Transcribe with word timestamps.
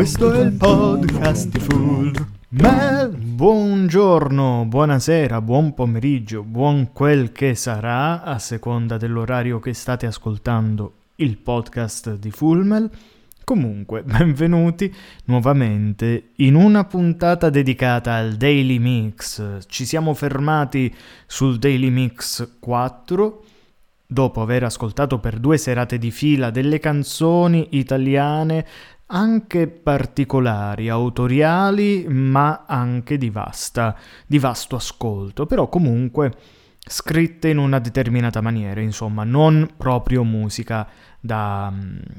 Questo 0.00 0.32
è 0.32 0.40
il 0.40 0.52
podcast 0.52 1.50
di 1.50 1.58
Full 1.58 2.26
Mel. 2.48 3.14
Buongiorno, 3.14 4.64
buonasera, 4.64 5.42
buon 5.42 5.74
pomeriggio, 5.74 6.42
buon 6.42 6.90
quel 6.94 7.32
che 7.32 7.54
sarà 7.54 8.22
a 8.22 8.38
seconda 8.38 8.96
dell'orario 8.96 9.60
che 9.60 9.74
state 9.74 10.06
ascoltando 10.06 10.92
il 11.16 11.36
podcast 11.36 12.14
di 12.14 12.30
Fullmel. 12.30 12.90
Comunque, 13.44 14.02
benvenuti 14.02 14.90
nuovamente 15.26 16.30
in 16.36 16.54
una 16.54 16.84
puntata 16.84 17.50
dedicata 17.50 18.14
al 18.14 18.36
Daily 18.36 18.78
Mix. 18.78 19.66
Ci 19.66 19.84
siamo 19.84 20.14
fermati 20.14 20.94
sul 21.26 21.58
Daily 21.58 21.90
Mix 21.90 22.52
4 22.58 23.44
dopo 24.06 24.40
aver 24.40 24.64
ascoltato 24.64 25.18
per 25.18 25.38
due 25.38 25.58
serate 25.58 25.98
di 25.98 26.10
fila 26.10 26.50
delle 26.50 26.80
canzoni 26.80 27.68
italiane 27.72 28.66
anche 29.10 29.66
particolari, 29.66 30.88
autoriali, 30.88 32.06
ma 32.08 32.64
anche 32.66 33.18
di, 33.18 33.30
vasta, 33.30 33.96
di 34.26 34.38
vasto 34.38 34.76
ascolto, 34.76 35.46
però 35.46 35.68
comunque 35.68 36.32
scritte 36.78 37.48
in 37.48 37.58
una 37.58 37.78
determinata 37.78 38.40
maniera, 38.40 38.80
insomma, 38.80 39.24
non 39.24 39.70
proprio 39.76 40.24
musica 40.24 40.88
da, 41.20 41.72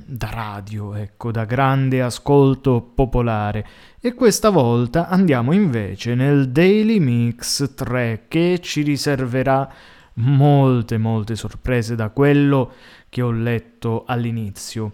da, 0.06 0.30
radio, 0.30 0.94
ecco, 0.94 1.32
da 1.32 1.46
grande 1.46 2.02
ascolto 2.02 2.82
popolare. 2.82 3.66
E 4.00 4.14
questa 4.14 4.50
volta 4.50 5.08
andiamo 5.08 5.54
invece 5.54 6.14
nel 6.14 6.50
Daily 6.50 7.00
Mix 7.00 7.74
3 7.74 8.26
che 8.28 8.60
ci 8.62 8.82
riserverà 8.82 9.70
molte, 10.16 10.98
molte 10.98 11.36
sorprese 11.36 11.96
da 11.96 12.10
quello 12.10 12.74
che 13.10 13.22
ho 13.22 13.32
letto 13.32 14.04
all'inizio 14.06 14.92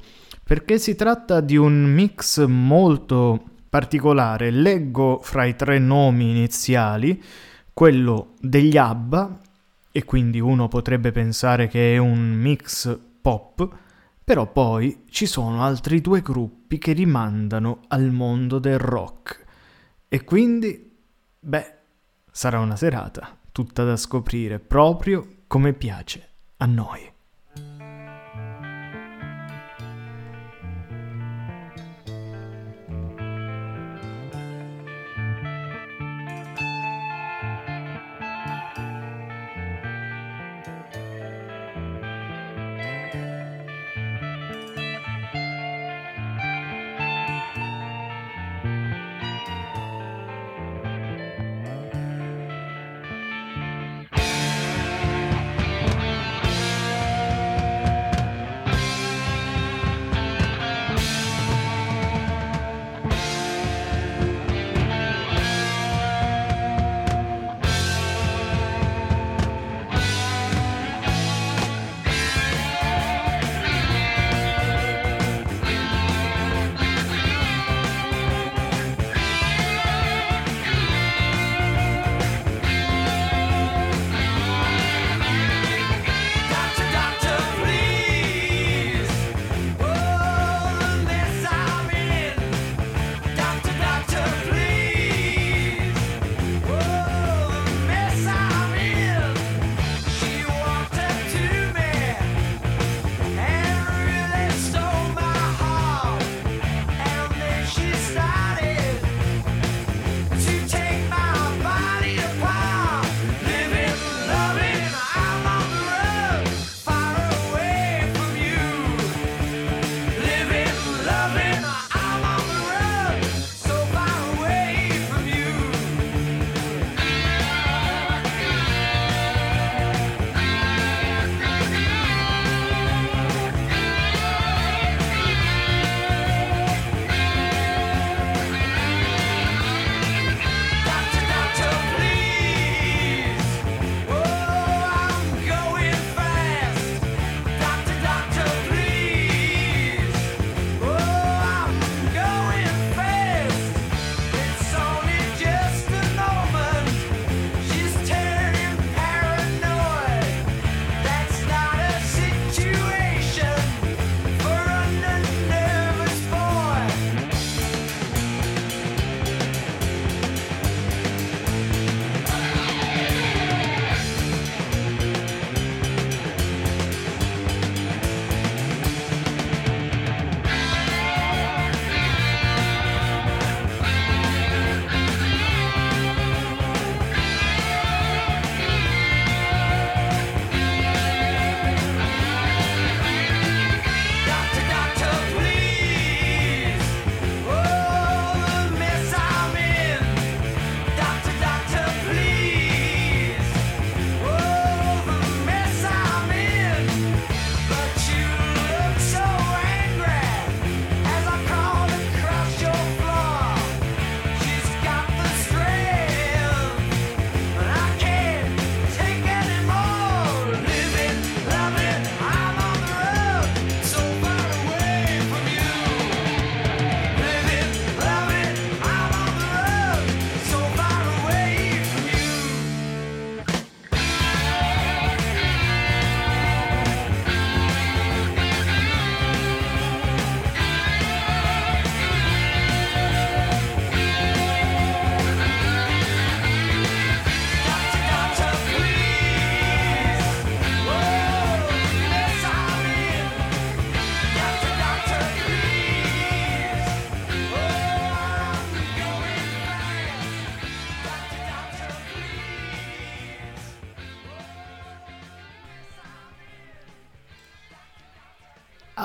perché 0.47 0.79
si 0.79 0.95
tratta 0.95 1.41
di 1.41 1.57
un 1.57 1.83
mix 1.83 2.45
molto 2.45 3.43
particolare. 3.69 4.49
Leggo 4.49 5.19
fra 5.21 5.43
i 5.43 5.57
tre 5.57 5.77
nomi 5.77 6.29
iniziali 6.29 7.21
quello 7.73 8.35
degli 8.39 8.77
ABBA, 8.77 9.39
e 9.91 10.05
quindi 10.05 10.39
uno 10.39 10.69
potrebbe 10.69 11.11
pensare 11.11 11.67
che 11.67 11.95
è 11.95 11.97
un 11.97 12.31
mix 12.31 12.97
pop, 13.21 13.67
però 14.23 14.49
poi 14.49 15.03
ci 15.09 15.25
sono 15.25 15.63
altri 15.63 15.99
due 15.99 16.21
gruppi 16.21 16.77
che 16.77 16.93
rimandano 16.93 17.81
al 17.89 18.09
mondo 18.11 18.57
del 18.57 18.77
rock. 18.77 19.43
E 20.07 20.23
quindi, 20.23 20.97
beh, 21.41 21.73
sarà 22.31 22.59
una 22.59 22.77
serata 22.77 23.37
tutta 23.51 23.83
da 23.83 23.97
scoprire 23.97 24.59
proprio 24.59 25.27
come 25.47 25.73
piace 25.73 26.29
a 26.57 26.65
noi. 26.65 27.15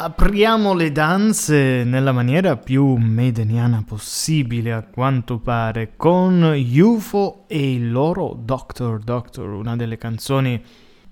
Apriamo 0.03 0.75
le 0.75 0.91
danze 0.91 1.85
nella 1.85 2.11
maniera 2.11 2.57
più 2.57 2.97
maideniana 2.97 3.85
possibile, 3.87 4.73
a 4.73 4.83
quanto 4.83 5.39
pare, 5.39 5.93
con 5.97 6.43
UFO 6.43 7.45
e 7.47 7.75
il 7.75 7.93
loro 7.93 8.37
Doctor 8.37 8.99
Doctor, 8.99 9.49
una 9.51 9.77
delle 9.77 9.99
canzoni 9.99 10.61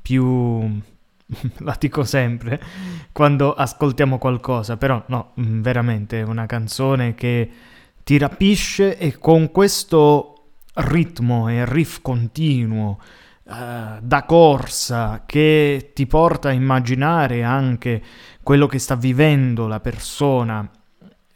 più 0.02 0.80
la 1.58 1.76
dico 1.78 2.02
sempre 2.02 2.60
quando 3.12 3.54
ascoltiamo 3.54 4.18
qualcosa, 4.18 4.76
però 4.76 5.00
no, 5.06 5.34
mm, 5.40 5.60
veramente 5.60 6.20
è 6.20 6.24
una 6.24 6.46
canzone 6.46 7.14
che 7.14 7.48
ti 8.02 8.18
rapisce 8.18 8.98
e 8.98 9.18
con 9.18 9.52
questo 9.52 10.34
ritmo 10.74 11.48
e 11.48 11.64
riff 11.64 12.00
continuo 12.02 12.98
uh, 13.50 13.98
da 14.00 14.24
corsa 14.24 15.24
che 15.26 15.90
ti 15.94 16.06
porta 16.06 16.48
a 16.48 16.52
immaginare 16.52 17.42
anche 17.42 18.02
quello 18.42 18.66
che 18.66 18.78
sta 18.78 18.94
vivendo 18.94 19.66
la 19.66 19.80
persona 19.80 20.68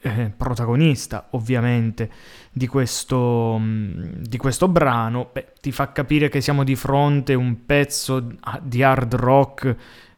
eh, 0.00 0.32
protagonista 0.36 1.28
ovviamente 1.30 2.10
di 2.52 2.66
questo, 2.66 3.56
mm, 3.58 3.92
di 4.20 4.36
questo 4.36 4.68
brano, 4.68 5.30
beh, 5.32 5.54
ti 5.60 5.72
fa 5.72 5.92
capire 5.92 6.28
che 6.28 6.40
siamo 6.40 6.62
di 6.62 6.76
fronte 6.76 7.32
a 7.32 7.38
un 7.38 7.64
pezzo 7.66 8.24
di 8.62 8.82
hard 8.82 9.14
rock 9.14 9.76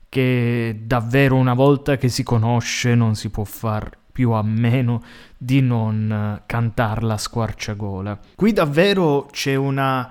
che 0.09 0.81
davvero 0.83 1.37
una 1.37 1.55
volta 1.55 1.97
che 1.97 2.09
si 2.09 2.23
conosce 2.23 2.95
non 2.95 3.15
si 3.15 3.31
può 3.31 3.45
far 3.45 3.97
più 4.11 4.31
a 4.31 4.43
meno 4.43 5.03
di 5.37 5.61
non 5.61 6.11
eh, 6.11 6.43
cantarla 6.47 7.15
a 7.15 7.19
squarciagola. 7.19 8.19
Qui 8.35 8.53
davvero 8.53 9.29
c'è 9.31 9.55
una... 9.55 10.11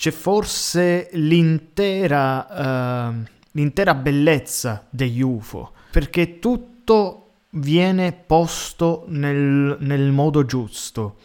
c'è 0.00 0.12
forse 0.12 1.10
l'intera, 1.12 3.10
uh, 3.10 3.22
l'intera 3.50 3.92
bellezza 3.92 4.86
degli 4.88 5.20
UFO, 5.20 5.72
perché 5.90 6.38
tutto 6.38 7.32
viene 7.50 8.14
posto 8.14 9.04
nel, 9.08 9.76
nel 9.78 10.10
modo 10.10 10.46
giusto, 10.46 11.16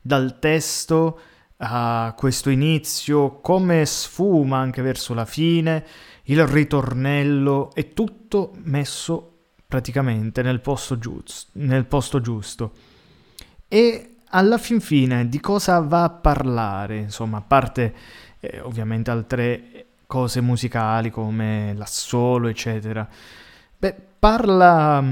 dal 0.00 0.38
testo 0.38 1.20
a 1.58 2.14
questo 2.16 2.48
inizio, 2.48 3.40
come 3.40 3.84
sfuma 3.84 4.56
anche 4.56 4.80
verso 4.80 5.12
la 5.12 5.26
fine, 5.26 5.84
il 6.22 6.46
ritornello, 6.46 7.70
è 7.74 7.92
tutto 7.92 8.54
messo 8.62 9.40
praticamente 9.66 10.40
nel 10.40 10.62
posto, 10.62 10.98
giusto, 10.98 11.50
nel 11.56 11.84
posto 11.84 12.22
giusto. 12.22 12.72
E 13.68 14.11
alla 14.34 14.58
fin 14.58 14.80
fine 14.80 15.28
di 15.28 15.40
cosa 15.40 15.80
va 15.80 16.04
a 16.04 16.10
parlare? 16.10 16.96
Insomma, 16.96 17.38
a 17.38 17.42
parte 17.42 17.94
eh, 18.40 18.60
ovviamente 18.60 19.10
altre 19.10 19.86
cose 20.06 20.40
musicali 20.40 21.10
come 21.10 21.74
l'assolo, 21.74 22.48
eccetera. 22.48 23.06
Beh, 23.78 23.94
parla, 24.18 25.04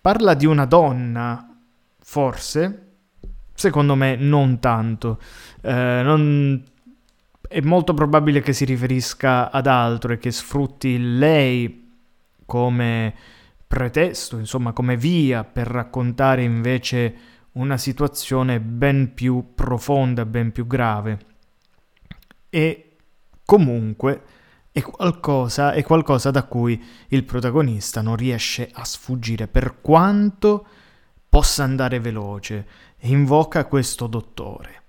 parla 0.00 0.34
di 0.34 0.46
una 0.46 0.64
donna, 0.64 1.48
forse, 2.00 2.86
secondo 3.54 3.94
me 3.94 4.16
non 4.16 4.58
tanto. 4.58 5.20
Eh, 5.60 6.00
non 6.02 6.62
è 7.48 7.60
molto 7.60 7.94
probabile 7.94 8.40
che 8.40 8.52
si 8.52 8.64
riferisca 8.64 9.50
ad 9.50 9.66
altro 9.66 10.12
e 10.12 10.18
che 10.18 10.32
sfrutti 10.32 11.18
lei 11.18 11.92
come 12.44 13.14
pretesto, 13.66 14.38
insomma 14.38 14.72
come 14.72 14.96
via 14.96 15.44
per 15.44 15.66
raccontare 15.66 16.42
invece 16.42 17.14
una 17.54 17.76
situazione 17.76 18.60
ben 18.60 19.14
più 19.14 19.52
profonda, 19.54 20.24
ben 20.24 20.52
più 20.52 20.66
grave. 20.66 21.18
E 22.48 22.96
comunque 23.44 24.22
è 24.72 24.80
qualcosa, 24.82 25.72
è 25.72 25.82
qualcosa 25.82 26.30
da 26.30 26.44
cui 26.44 26.82
il 27.08 27.24
protagonista 27.24 28.00
non 28.00 28.16
riesce 28.16 28.68
a 28.72 28.84
sfuggire 28.84 29.46
per 29.46 29.80
quanto 29.80 30.66
possa 31.28 31.62
andare 31.62 32.00
veloce 32.00 32.66
e 32.98 33.08
invoca 33.08 33.66
questo 33.66 34.06
dottore. 34.06 34.82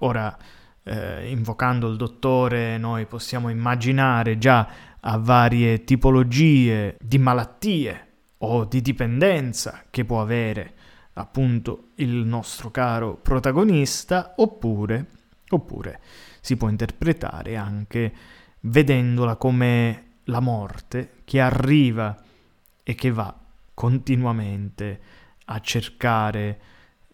Ora, 0.00 0.36
eh, 0.82 1.30
invocando 1.30 1.88
il 1.88 1.96
dottore 1.96 2.76
noi 2.76 3.06
possiamo 3.06 3.48
immaginare 3.48 4.36
già 4.36 4.68
a 5.00 5.16
varie 5.16 5.84
tipologie 5.84 6.96
di 7.00 7.18
malattie 7.18 8.06
o 8.38 8.64
di 8.64 8.82
dipendenza 8.82 9.84
che 9.90 10.04
può 10.04 10.20
avere 10.20 10.74
appunto 11.14 11.88
il 11.96 12.10
nostro 12.10 12.70
caro 12.70 13.14
protagonista 13.16 14.34
oppure, 14.36 15.06
oppure 15.48 16.00
si 16.40 16.56
può 16.56 16.68
interpretare 16.68 17.56
anche 17.56 18.12
vedendola 18.60 19.36
come 19.36 20.04
la 20.24 20.40
morte 20.40 21.20
che 21.24 21.40
arriva 21.40 22.16
e 22.82 22.94
che 22.94 23.10
va 23.10 23.34
continuamente 23.74 25.00
a 25.46 25.60
cercare 25.60 26.60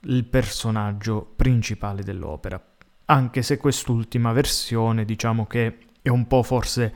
il 0.03 0.25
personaggio 0.25 1.33
principale 1.37 2.03
dell'opera. 2.03 2.63
Anche 3.07 3.43
se 3.43 3.57
quest'ultima 3.57 4.33
versione 4.33 5.05
diciamo 5.05 5.47
che 5.47 5.79
è 6.03 6.09
un 6.09 6.27
po' 6.27 6.43
forse 6.43 6.95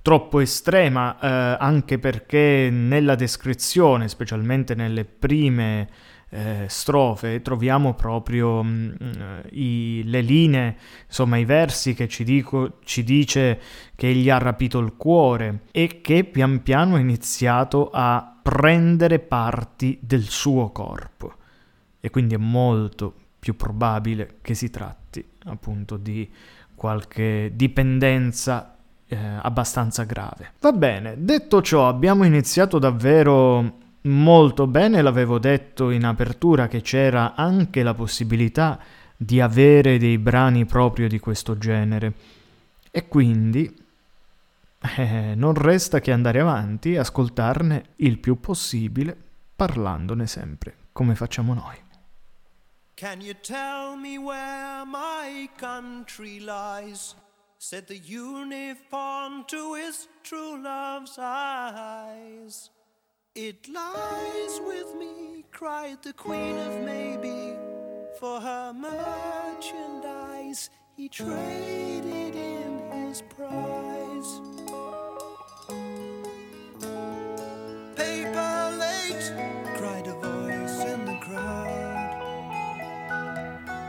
troppo 0.00 0.40
estrema, 0.40 1.18
eh, 1.18 1.56
anche 1.60 1.98
perché 1.98 2.70
nella 2.70 3.14
descrizione, 3.14 4.08
specialmente 4.08 4.74
nelle 4.74 5.04
prime 5.04 5.88
eh, 6.30 6.66
strofe, 6.68 7.40
troviamo 7.40 7.94
proprio 7.94 8.62
mh, 8.62 8.96
mm, 9.02 9.38
i, 9.52 10.02
le 10.04 10.20
linee, 10.20 10.76
insomma 11.06 11.38
i 11.38 11.44
versi 11.44 11.94
che 11.94 12.08
ci, 12.08 12.24
dico, 12.24 12.78
ci 12.84 13.02
dice 13.02 13.60
che 13.94 14.12
gli 14.12 14.28
ha 14.28 14.38
rapito 14.38 14.78
il 14.78 14.94
cuore 14.96 15.60
e 15.70 16.00
che 16.00 16.24
pian 16.24 16.62
piano 16.62 16.96
ha 16.96 16.98
iniziato 16.98 17.90
a 17.92 18.38
prendere 18.42 19.18
parti 19.18 19.98
del 20.00 20.24
suo 20.24 20.70
corpo. 20.70 21.34
E 22.00 22.10
quindi 22.10 22.34
è 22.34 22.38
molto 22.38 23.14
più 23.38 23.56
probabile 23.56 24.36
che 24.42 24.54
si 24.54 24.70
tratti 24.70 25.24
appunto 25.44 25.96
di 25.96 26.28
qualche 26.74 27.52
dipendenza 27.54 28.76
eh, 29.06 29.16
abbastanza 29.16 30.04
grave. 30.04 30.52
Va 30.60 30.72
bene, 30.72 31.16
detto 31.18 31.62
ciò, 31.62 31.88
abbiamo 31.88 32.24
iniziato 32.24 32.78
davvero 32.78 33.86
molto 34.02 34.66
bene, 34.66 35.02
l'avevo 35.02 35.38
detto 35.38 35.90
in 35.90 36.04
apertura 36.04 36.68
che 36.68 36.80
c'era 36.80 37.34
anche 37.34 37.82
la 37.82 37.94
possibilità 37.94 38.78
di 39.16 39.40
avere 39.40 39.98
dei 39.98 40.18
brani 40.18 40.64
proprio 40.64 41.08
di 41.08 41.18
questo 41.18 41.58
genere. 41.58 42.12
E 42.90 43.08
quindi 43.08 43.86
eh, 44.96 45.34
non 45.34 45.54
resta 45.54 46.00
che 46.00 46.12
andare 46.12 46.40
avanti 46.40 46.92
e 46.92 46.98
ascoltarne 46.98 47.94
il 47.96 48.18
più 48.18 48.38
possibile, 48.38 49.16
parlandone 49.56 50.26
sempre, 50.26 50.76
come 50.92 51.14
facciamo 51.14 51.54
noi. 51.54 51.86
Can 52.94 53.20
you 53.20 53.34
tell 53.40 53.96
me 53.96 54.18
where 54.18 54.84
my 54.84 55.48
country 55.56 56.40
lies? 56.40 57.14
Said 57.56 57.86
the 57.86 58.00
uniform 58.00 59.44
to 59.46 59.74
his 59.74 60.08
true 60.22 60.60
love's 60.60 61.16
eyes. 61.18 62.70
It 63.40 63.68
lies 63.72 64.60
with 64.66 64.96
me, 64.96 65.44
cried 65.52 66.02
the 66.02 66.12
Queen 66.12 66.58
of 66.58 66.80
Maybe. 66.80 67.54
For 68.18 68.40
her 68.40 68.72
merchandise, 68.74 70.70
he 70.96 71.08
traded 71.08 72.34
in 72.34 72.82
his 72.90 73.22
prize. 73.22 74.40
Paper 77.94 78.76
late, 78.76 79.32
cried 79.76 80.08
a 80.08 80.14
voice 80.14 80.80
in 80.92 81.04
the 81.04 81.18
crowd. 81.22 82.10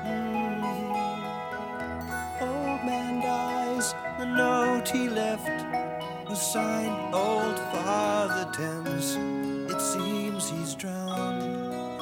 Mm-hmm. 0.06 0.84
Old 2.44 2.84
man 2.86 3.20
dies, 3.24 3.96
the 4.20 4.26
note 4.26 4.90
he 4.90 5.10
left 5.10 5.69
signed 6.40 7.14
Old 7.14 7.60
Father 7.72 8.50
Thames. 8.54 9.18
It 9.70 9.82
seems 9.82 10.50
he's 10.50 10.74
drowned, 10.74 12.02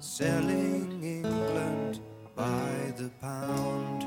selling 0.00 1.02
England 1.02 2.00
by 2.34 2.92
the 2.96 3.10
pound. 3.22 4.02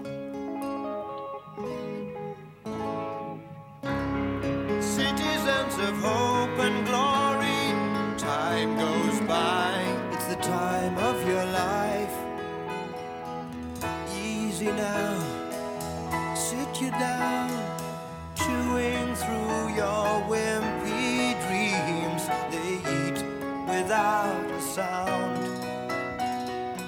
Citizens 4.80 5.76
of 5.88 5.96
hope 5.98 6.60
and 6.60 6.86
glory, 6.86 7.64
time 8.20 8.78
goes 8.78 9.20
by. 9.22 9.74
It's 10.14 10.28
the 10.28 10.36
time 10.36 10.96
of 11.00 11.28
your 11.28 11.46
life. 11.46 12.16
Easy 14.16 14.68
now 14.68 15.40
sit 16.50 16.82
you 16.82 16.90
down, 16.92 17.49
through 19.30 19.76
your 19.76 20.08
wimpy 20.32 21.38
dreams. 21.46 22.24
They 22.52 22.72
eat 22.98 23.20
without 23.68 24.50
a 24.52 24.62
sound. 24.62 25.42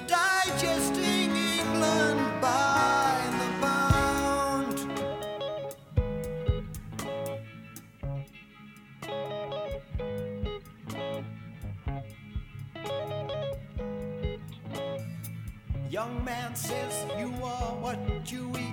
Digesting 0.08 1.30
England 1.36 2.20
by 2.40 3.20
the 3.40 3.48
pound. 3.62 4.76
Young 15.90 16.24
man 16.24 16.56
says 16.56 16.94
you 17.18 17.30
are 17.44 17.74
what 17.84 17.98
you 18.32 18.50
eat. 18.58 18.71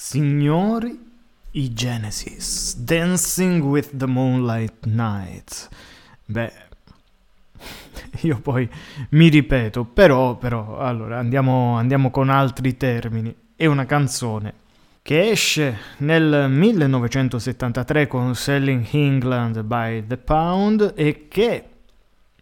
Signori, 0.00 0.96
i 1.50 1.74
Genesis, 1.74 2.76
Dancing 2.76 3.64
with 3.64 3.96
the 3.96 4.06
Moonlight 4.06 4.86
Night. 4.86 5.68
Beh, 6.24 6.52
io 8.22 8.38
poi 8.38 8.70
mi 9.10 9.28
ripeto, 9.28 9.84
però, 9.84 10.36
però, 10.36 10.78
allora 10.78 11.18
andiamo, 11.18 11.76
andiamo 11.76 12.12
con 12.12 12.30
altri 12.30 12.76
termini. 12.76 13.34
È 13.56 13.66
una 13.66 13.86
canzone 13.86 14.54
che 15.02 15.30
esce 15.30 15.76
nel 15.98 16.48
1973 16.48 18.06
con 18.06 18.36
Selling 18.36 18.86
England 18.92 19.62
by 19.62 20.06
the 20.06 20.16
Pound 20.16 20.92
e 20.94 21.26
che 21.26 21.68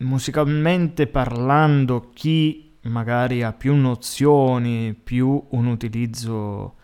musicalmente 0.00 1.06
parlando 1.06 2.10
chi 2.12 2.76
magari 2.82 3.42
ha 3.42 3.54
più 3.54 3.74
nozioni, 3.74 4.94
più 4.94 5.42
un 5.48 5.66
utilizzo 5.66 6.74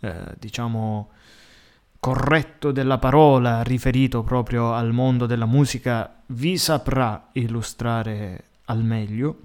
eh, 0.00 0.34
diciamo 0.38 1.10
corretto 2.00 2.70
della 2.70 2.98
parola 2.98 3.62
riferito 3.62 4.22
proprio 4.22 4.72
al 4.72 4.92
mondo 4.92 5.26
della 5.26 5.46
musica 5.46 6.22
vi 6.26 6.56
saprà 6.56 7.28
illustrare 7.32 8.44
al 8.66 8.82
meglio, 8.84 9.38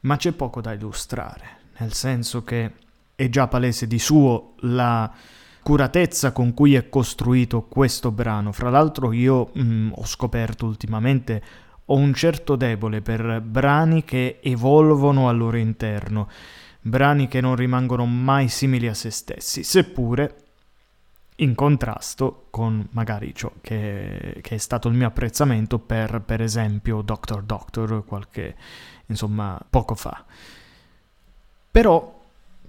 ma 0.00 0.16
c'è 0.16 0.32
poco 0.32 0.60
da 0.60 0.72
illustrare, 0.72 1.58
nel 1.78 1.92
senso 1.92 2.44
che 2.44 2.72
è 3.14 3.28
già 3.28 3.48
palese 3.48 3.86
di 3.86 3.98
suo 3.98 4.54
la 4.60 5.10
curatezza 5.62 6.30
con 6.30 6.54
cui 6.54 6.74
è 6.74 6.88
costruito 6.88 7.62
questo 7.62 8.12
brano. 8.12 8.52
Fra 8.52 8.70
l'altro 8.70 9.12
io 9.12 9.50
mh, 9.52 9.62
mm, 9.62 9.90
ho 9.94 10.04
scoperto 10.04 10.66
ultimamente 10.66 11.42
ho 11.86 11.96
un 11.96 12.14
certo 12.14 12.56
debole 12.56 13.00
per 13.00 13.40
brani 13.40 14.04
che 14.04 14.38
evolvono 14.42 15.28
al 15.28 15.36
loro 15.36 15.56
interno, 15.56 16.28
brani 16.86 17.26
che 17.26 17.40
non 17.40 17.56
rimangono 17.56 18.06
mai 18.06 18.48
simili 18.48 18.86
a 18.86 18.94
se 18.94 19.10
stessi, 19.10 19.62
seppure 19.64 20.36
in 21.36 21.54
contrasto 21.54 22.46
con 22.50 22.86
magari 22.92 23.34
ciò 23.34 23.50
che, 23.60 24.38
che, 24.40 24.54
è 24.54 24.58
stato 24.58 24.88
il 24.88 24.94
mio 24.94 25.08
apprezzamento 25.08 25.78
per, 25.78 26.22
per 26.24 26.40
esempio, 26.40 27.02
Doctor 27.02 27.42
Doctor 27.42 28.04
qualche, 28.06 28.54
insomma, 29.06 29.60
poco 29.68 29.94
fa. 29.94 30.24
Però, 31.70 32.22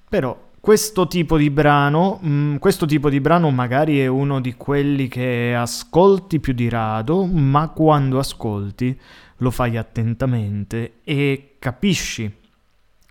però 0.10 0.46
questo 0.60 1.08
tipo 1.08 1.38
di 1.38 1.50
brano, 1.50 2.18
mh, 2.20 2.30
mm, 2.30 2.56
questo 2.58 2.86
tipo 2.86 3.10
di 3.10 3.22
brano 3.22 3.52
magari 3.52 4.00
è 4.00 4.08
uno 4.08 4.42
di 4.42 4.56
quelli 4.56 5.08
che 5.08 5.56
ascolti 5.56 6.40
più 6.40 6.54
di 6.54 6.68
rado, 6.68 7.24
ma 7.26 7.70
quando 7.70 8.20
ascolti 8.20 9.00
lo 9.38 9.52
fai 9.52 9.78
attentamente 9.78 10.96
e 11.04 11.56
capisci 11.60 12.46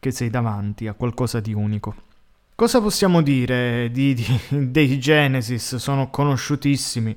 che 0.06 0.12
sei 0.12 0.30
davanti 0.30 0.86
a 0.86 0.92
qualcosa 0.92 1.40
di 1.40 1.52
unico. 1.52 1.94
Cosa 2.54 2.80
possiamo 2.80 3.22
dire 3.22 3.90
di, 3.90 4.14
di, 4.14 4.40
dei 4.70 5.00
Genesis? 5.00 5.76
Sono 5.76 6.10
conosciutissimi. 6.10 7.16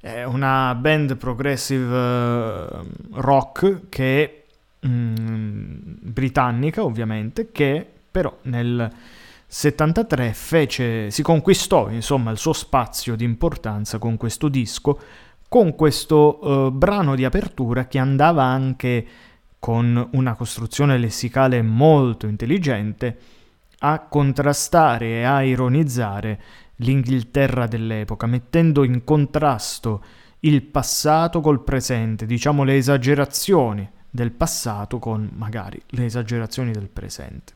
È 0.00 0.24
una 0.24 0.74
band 0.74 1.16
progressive 1.18 1.94
uh, 1.94 2.86
rock 3.12 3.88
che 3.90 4.44
mm, 4.86 5.74
britannica, 6.00 6.82
ovviamente, 6.82 7.52
che 7.52 7.86
però 8.10 8.34
nel 8.44 8.90
73 9.46 10.32
fece, 10.32 11.10
si 11.10 11.22
conquistò 11.22 11.90
insomma 11.90 12.30
il 12.30 12.38
suo 12.38 12.54
spazio 12.54 13.16
di 13.16 13.24
importanza 13.24 13.98
con 13.98 14.16
questo 14.16 14.48
disco, 14.48 14.98
con 15.46 15.74
questo 15.74 16.38
uh, 16.40 16.70
brano 16.70 17.14
di 17.14 17.26
apertura 17.26 17.86
che 17.86 17.98
andava 17.98 18.44
anche 18.44 19.06
con 19.60 20.08
una 20.12 20.34
costruzione 20.34 20.98
lessicale 20.98 21.62
molto 21.62 22.26
intelligente 22.26 23.18
a 23.80 24.00
contrastare 24.00 25.20
e 25.20 25.22
a 25.22 25.42
ironizzare 25.42 26.40
l'Inghilterra 26.76 27.66
dell'epoca, 27.66 28.26
mettendo 28.26 28.82
in 28.84 29.04
contrasto 29.04 30.02
il 30.40 30.62
passato 30.62 31.40
col 31.40 31.62
presente, 31.62 32.24
diciamo 32.24 32.64
le 32.64 32.76
esagerazioni 32.76 33.88
del 34.08 34.32
passato 34.32 34.98
con 34.98 35.30
magari 35.34 35.80
le 35.88 36.06
esagerazioni 36.06 36.72
del 36.72 36.88
presente. 36.88 37.52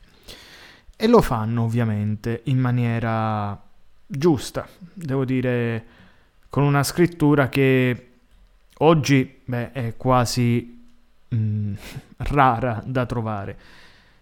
E 0.95 1.07
lo 1.07 1.21
fanno 1.21 1.63
ovviamente 1.63 2.41
in 2.45 2.59
maniera 2.59 3.59
giusta, 4.05 4.67
devo 4.93 5.25
dire, 5.25 5.85
con 6.49 6.63
una 6.63 6.83
scrittura 6.83 7.49
che 7.49 8.11
oggi 8.77 9.41
beh, 9.43 9.71
è 9.71 9.97
quasi 9.97 10.74
mh, 11.35 11.69
mm, 11.69 11.73
rara 12.17 12.81
da 12.85 13.05
trovare, 13.05 13.57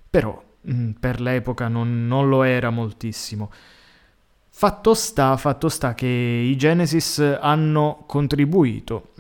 però 0.10 0.42
Mm, 0.72 0.92
per 0.92 1.20
l'epoca 1.20 1.68
non, 1.68 2.08
non, 2.08 2.30
lo 2.30 2.44
era 2.44 2.70
moltissimo. 2.70 3.52
Fatto 4.50 4.94
sta, 4.94 5.36
fatto 5.36 5.68
sta 5.68 5.94
che 5.94 6.08
i 6.08 6.56
Genesis 6.56 7.20
hanno 7.20 8.04
contribuito 8.08 9.14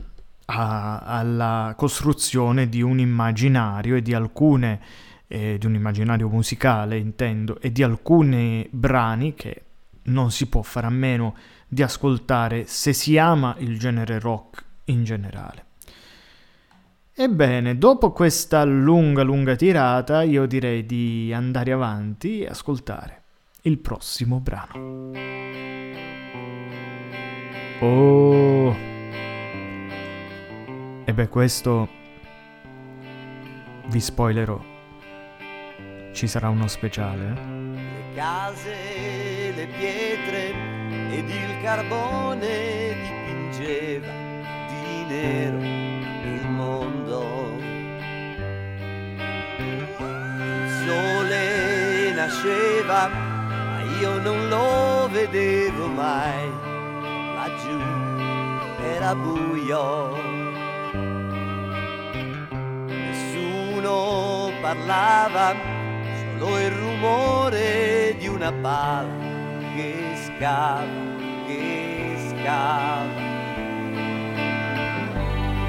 a, 0.45 0.99
alla 0.99 1.73
costruzione 1.75 2.69
di 2.69 2.81
un 2.81 2.99
immaginario 2.99 3.95
e 3.95 4.01
di 4.01 4.13
alcune, 4.13 4.79
eh, 5.27 5.57
di 5.59 5.65
un 5.65 5.73
immaginario 5.73 6.29
musicale 6.29 6.97
intendo, 6.97 7.59
e 7.59 7.71
di 7.71 7.83
alcuni 7.83 8.65
brani 8.71 9.33
che 9.33 9.63
non 10.03 10.31
si 10.31 10.47
può 10.47 10.61
fare 10.61 10.87
a 10.87 10.91
meno 10.91 11.35
di 11.67 11.81
ascoltare 11.81 12.65
se 12.67 12.93
si 12.93 13.17
ama 13.17 13.55
il 13.59 13.77
genere 13.79 14.19
rock 14.19 14.63
in 14.85 15.03
generale. 15.03 15.65
Ebbene, 17.15 17.77
dopo 17.77 18.11
questa 18.11 18.63
lunga, 18.63 19.21
lunga 19.21 19.55
tirata, 19.55 20.23
io 20.23 20.47
direi 20.47 20.83
di 20.83 21.31
andare 21.31 21.71
avanti 21.71 22.41
e 22.41 22.47
ascoltare 22.47 23.21
il 23.61 23.77
prossimo 23.77 24.39
brano. 24.39 25.11
Oh! 27.81 28.75
E 31.05 31.13
beh, 31.13 31.27
questo 31.29 31.87
vi 33.89 33.99
spoilerò. 33.99 34.59
Ci 36.13 36.27
sarà 36.27 36.49
uno 36.49 36.67
speciale. 36.67 37.27
Eh? 37.27 37.33
Le 37.35 38.15
case, 38.15 39.53
le 39.53 39.67
pietre 39.67 40.51
ed 41.11 41.29
il 41.29 41.61
carbone 41.61 42.95
dipingeva 43.03 44.11
di 44.67 45.13
nero 45.13 45.82
nasceva, 52.23 53.09
ma 53.09 53.81
io 53.99 54.17
non 54.19 54.47
lo 54.47 55.09
vedevo 55.11 55.87
mai. 55.87 56.49
Laggiù 57.35 57.79
era 58.95 59.13
buio. 59.13 60.15
Nessuno 62.87 64.51
parlava, 64.61 65.53
solo 66.39 66.59
il 66.59 66.71
rumore 66.71 68.15
di 68.17 68.27
una 68.27 68.51
pala 68.51 69.07
che 69.75 70.15
scava, 70.25 70.85
che 71.45 72.15
scava 72.29 73.31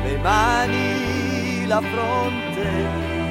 le 0.05 0.19
mani, 0.19 1.67
la 1.67 1.81
fronte 1.81 2.69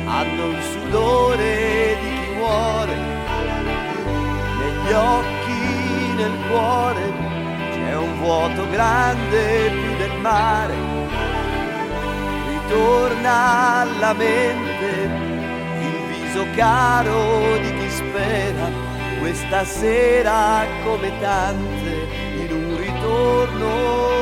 hanno 0.08 0.46
il 0.48 0.62
sudore 0.64 1.98
di 2.02 2.10
chi 2.20 2.34
muore, 2.36 3.13
negli 4.84 4.94
occhi, 4.94 6.14
nel 6.16 6.38
cuore 6.50 7.14
c'è 7.72 7.96
un 7.96 8.18
vuoto 8.20 8.70
grande 8.70 9.70
più 9.70 9.98
del 9.98 10.20
mare, 10.20 10.76
ritorna 12.48 13.82
alla 13.82 14.14
mente 14.14 15.10
il 15.80 16.06
viso 16.08 16.46
caro 16.56 17.58
di 17.60 17.74
chi 17.78 17.90
spera 17.90 18.70
questa 19.20 19.64
sera 19.64 20.66
come 20.84 21.12
tante 21.20 22.08
in 22.38 22.52
un 22.52 22.78
ritorno 22.78 24.13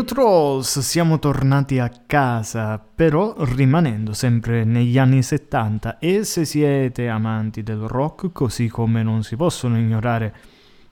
New 0.00 0.08
Trolls, 0.08 0.78
siamo 0.78 1.18
tornati 1.18 1.78
a 1.78 1.92
casa, 2.06 2.78
però 2.78 3.34
rimanendo 3.44 4.14
sempre 4.14 4.64
negli 4.64 4.96
anni 4.96 5.22
70 5.22 5.98
e 5.98 6.24
se 6.24 6.46
siete 6.46 7.06
amanti 7.10 7.62
del 7.62 7.80
rock, 7.80 8.32
così 8.32 8.68
come 8.68 9.02
non 9.02 9.22
si 9.22 9.36
possono 9.36 9.76
ignorare 9.76 10.34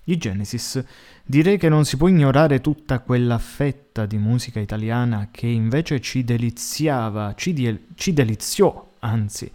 i 0.04 0.18
Genesis, 0.18 0.84
direi 1.24 1.56
che 1.56 1.70
non 1.70 1.86
si 1.86 1.96
può 1.96 2.08
ignorare 2.08 2.60
tutta 2.60 2.98
quella 3.00 3.38
fetta 3.38 4.04
di 4.04 4.18
musica 4.18 4.60
italiana 4.60 5.28
che 5.30 5.46
invece 5.46 6.02
ci 6.02 6.22
deliziava, 6.22 7.32
ci, 7.34 7.54
die- 7.54 7.86
ci 7.94 8.12
deliziò, 8.12 8.90
anzi, 8.98 9.50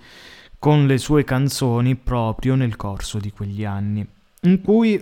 con 0.58 0.88
le 0.88 0.98
sue 0.98 1.24
canzoni 1.24 1.96
proprio 1.96 2.56
nel 2.56 2.76
corso 2.76 3.20
di 3.20 3.30
quegli 3.30 3.64
anni, 3.64 4.04
in 4.42 4.62
cui 4.62 5.00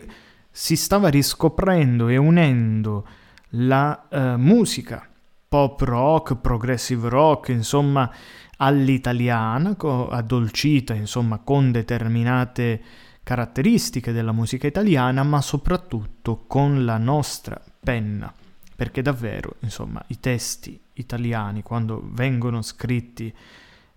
si 0.51 0.75
stava 0.75 1.07
riscoprendo 1.07 2.09
e 2.09 2.17
unendo 2.17 3.05
la 3.51 4.07
eh, 4.09 4.37
musica 4.37 5.07
pop 5.47 5.81
rock, 5.81 6.35
progressive 6.35 7.09
rock, 7.09 7.49
insomma 7.49 8.09
all'italiana, 8.57 9.75
co- 9.75 10.09
addolcita, 10.09 10.93
insomma 10.93 11.39
con 11.39 11.71
determinate 11.71 12.81
caratteristiche 13.23 14.11
della 14.11 14.31
musica 14.31 14.67
italiana, 14.67 15.23
ma 15.23 15.41
soprattutto 15.41 16.43
con 16.47 16.85
la 16.85 16.97
nostra 16.97 17.61
penna, 17.83 18.33
perché 18.75 19.01
davvero, 19.01 19.55
insomma, 19.59 20.01
i 20.07 20.19
testi 20.19 20.79
italiani 20.93 21.63
quando 21.63 22.01
vengono 22.11 22.61
scritti 22.61 23.33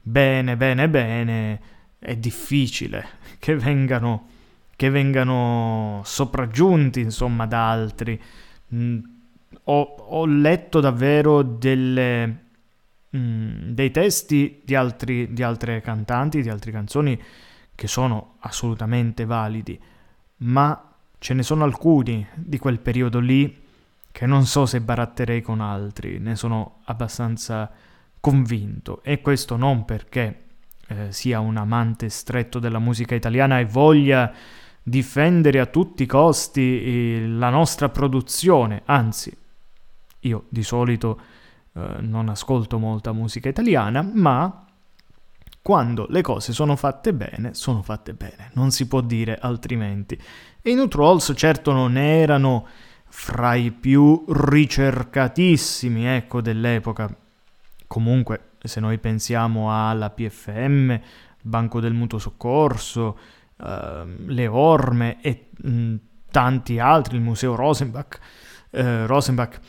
bene, 0.00 0.56
bene, 0.56 0.88
bene, 0.88 1.60
è 1.98 2.16
difficile 2.16 3.06
che 3.38 3.56
vengano, 3.56 4.28
che 4.74 4.90
vengano 4.90 6.02
sopraggiunti, 6.04 7.00
insomma, 7.00 7.46
da 7.46 7.70
altri. 7.70 8.20
Ho, 9.64 9.80
ho 9.80 10.26
letto 10.26 10.80
davvero 10.80 11.42
delle, 11.42 12.38
mm, 13.16 13.70
dei 13.70 13.90
testi 13.90 14.60
di, 14.64 14.74
altri, 14.74 15.32
di 15.32 15.42
altre 15.42 15.80
cantanti, 15.80 16.42
di 16.42 16.48
altre 16.48 16.70
canzoni 16.70 17.20
che 17.74 17.88
sono 17.88 18.36
assolutamente 18.40 19.24
validi, 19.24 19.78
ma 20.38 20.92
ce 21.18 21.34
ne 21.34 21.42
sono 21.42 21.64
alcuni 21.64 22.26
di 22.34 22.58
quel 22.58 22.78
periodo 22.78 23.18
lì 23.18 23.62
che 24.12 24.26
non 24.26 24.46
so 24.46 24.64
se 24.64 24.80
baratterei 24.80 25.42
con 25.42 25.60
altri, 25.60 26.18
ne 26.18 26.36
sono 26.36 26.80
abbastanza 26.84 27.70
convinto. 28.20 29.02
E 29.02 29.20
questo 29.20 29.56
non 29.56 29.84
perché 29.84 30.42
eh, 30.86 31.12
sia 31.12 31.40
un 31.40 31.56
amante 31.56 32.08
stretto 32.10 32.58
della 32.58 32.78
musica 32.78 33.14
italiana 33.14 33.58
e 33.58 33.64
voglia 33.64 34.32
difendere 34.82 35.58
a 35.58 35.66
tutti 35.66 36.04
i 36.04 36.06
costi 36.06 36.60
eh, 36.60 37.26
la 37.26 37.48
nostra 37.48 37.88
produzione, 37.88 38.82
anzi 38.84 39.34
io 40.24 40.44
di 40.48 40.62
solito 40.62 41.20
eh, 41.74 41.96
non 42.00 42.28
ascolto 42.28 42.78
molta 42.78 43.12
musica 43.12 43.48
italiana, 43.48 44.02
ma 44.02 44.64
quando 45.60 46.06
le 46.10 46.20
cose 46.20 46.52
sono 46.52 46.76
fatte 46.76 47.14
bene, 47.14 47.54
sono 47.54 47.82
fatte 47.82 48.12
bene, 48.12 48.50
non 48.52 48.70
si 48.70 48.86
può 48.86 49.00
dire 49.00 49.38
altrimenti. 49.40 50.20
E 50.60 50.70
i 50.70 50.74
Nutrolls 50.74 51.32
certo 51.34 51.72
non 51.72 51.96
erano 51.96 52.66
fra 53.06 53.54
i 53.54 53.70
più 53.70 54.24
ricercatissimi, 54.28 56.06
ecco, 56.06 56.40
dell'epoca. 56.40 57.16
Comunque, 57.86 58.50
se 58.62 58.80
noi 58.80 58.98
pensiamo 58.98 59.72
alla 59.72 60.10
PFM, 60.10 61.00
Banco 61.40 61.80
del 61.80 61.92
Mutuo 61.92 62.18
Soccorso, 62.18 63.18
eh, 63.56 64.04
le 64.26 64.46
Orme 64.46 65.22
e 65.22 65.48
mh, 65.56 65.94
tanti 66.30 66.78
altri, 66.78 67.16
il 67.16 67.22
Museo 67.22 67.54
Rosenbach, 67.54 68.18
eh, 68.70 69.06
Rosenbach 69.06 69.60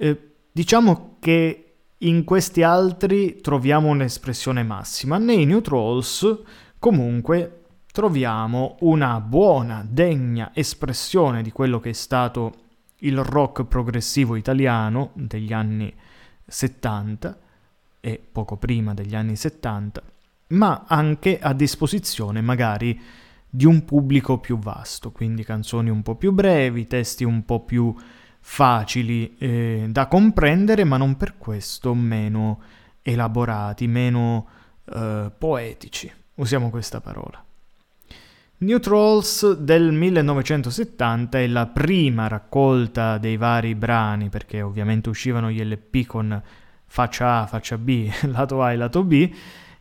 eh, 0.00 0.18
diciamo 0.50 1.16
che 1.20 1.64
in 1.98 2.24
questi 2.24 2.62
altri 2.62 3.40
troviamo 3.42 3.88
un'espressione 3.88 4.62
massima. 4.62 5.18
Nei 5.18 5.44
New 5.44 5.60
Trolls 5.60 6.38
comunque 6.78 7.64
troviamo 7.92 8.76
una 8.80 9.20
buona, 9.20 9.86
degna 9.86 10.52
espressione 10.54 11.42
di 11.42 11.52
quello 11.52 11.80
che 11.80 11.90
è 11.90 11.92
stato 11.92 12.54
il 13.00 13.22
rock 13.22 13.64
progressivo 13.64 14.36
italiano 14.36 15.10
degli 15.12 15.52
anni 15.52 15.94
70 16.46 17.38
e 18.00 18.22
poco 18.32 18.56
prima 18.56 18.94
degli 18.94 19.14
anni 19.14 19.36
70, 19.36 20.02
ma 20.48 20.84
anche 20.86 21.38
a 21.38 21.52
disposizione 21.52 22.40
magari 22.40 22.98
di 23.50 23.66
un 23.66 23.84
pubblico 23.84 24.38
più 24.38 24.58
vasto, 24.58 25.10
quindi 25.10 25.44
canzoni 25.44 25.90
un 25.90 26.02
po' 26.02 26.14
più 26.14 26.32
brevi, 26.32 26.86
testi 26.86 27.24
un 27.24 27.44
po' 27.44 27.60
più 27.60 27.94
facili 28.40 29.36
eh, 29.38 29.86
da 29.88 30.06
comprendere, 30.06 30.84
ma 30.84 30.96
non 30.96 31.16
per 31.16 31.36
questo 31.38 31.94
meno 31.94 32.60
elaborati, 33.02 33.86
meno 33.86 34.46
eh, 34.84 35.30
poetici. 35.36 36.10
Usiamo 36.34 36.70
questa 36.70 37.00
parola. 37.00 37.42
New 38.62 38.78
Trolls 38.78 39.52
del 39.52 39.90
1970 39.90 41.38
è 41.38 41.46
la 41.46 41.66
prima 41.66 42.28
raccolta 42.28 43.16
dei 43.16 43.38
vari 43.38 43.74
brani, 43.74 44.28
perché 44.28 44.60
ovviamente 44.60 45.08
uscivano 45.08 45.50
gli 45.50 45.62
LP 45.62 46.06
con 46.06 46.42
faccia 46.84 47.40
A, 47.40 47.46
faccia 47.46 47.78
B, 47.78 48.10
lato 48.28 48.62
A 48.62 48.72
e 48.72 48.76
lato 48.76 49.02
B, 49.02 49.30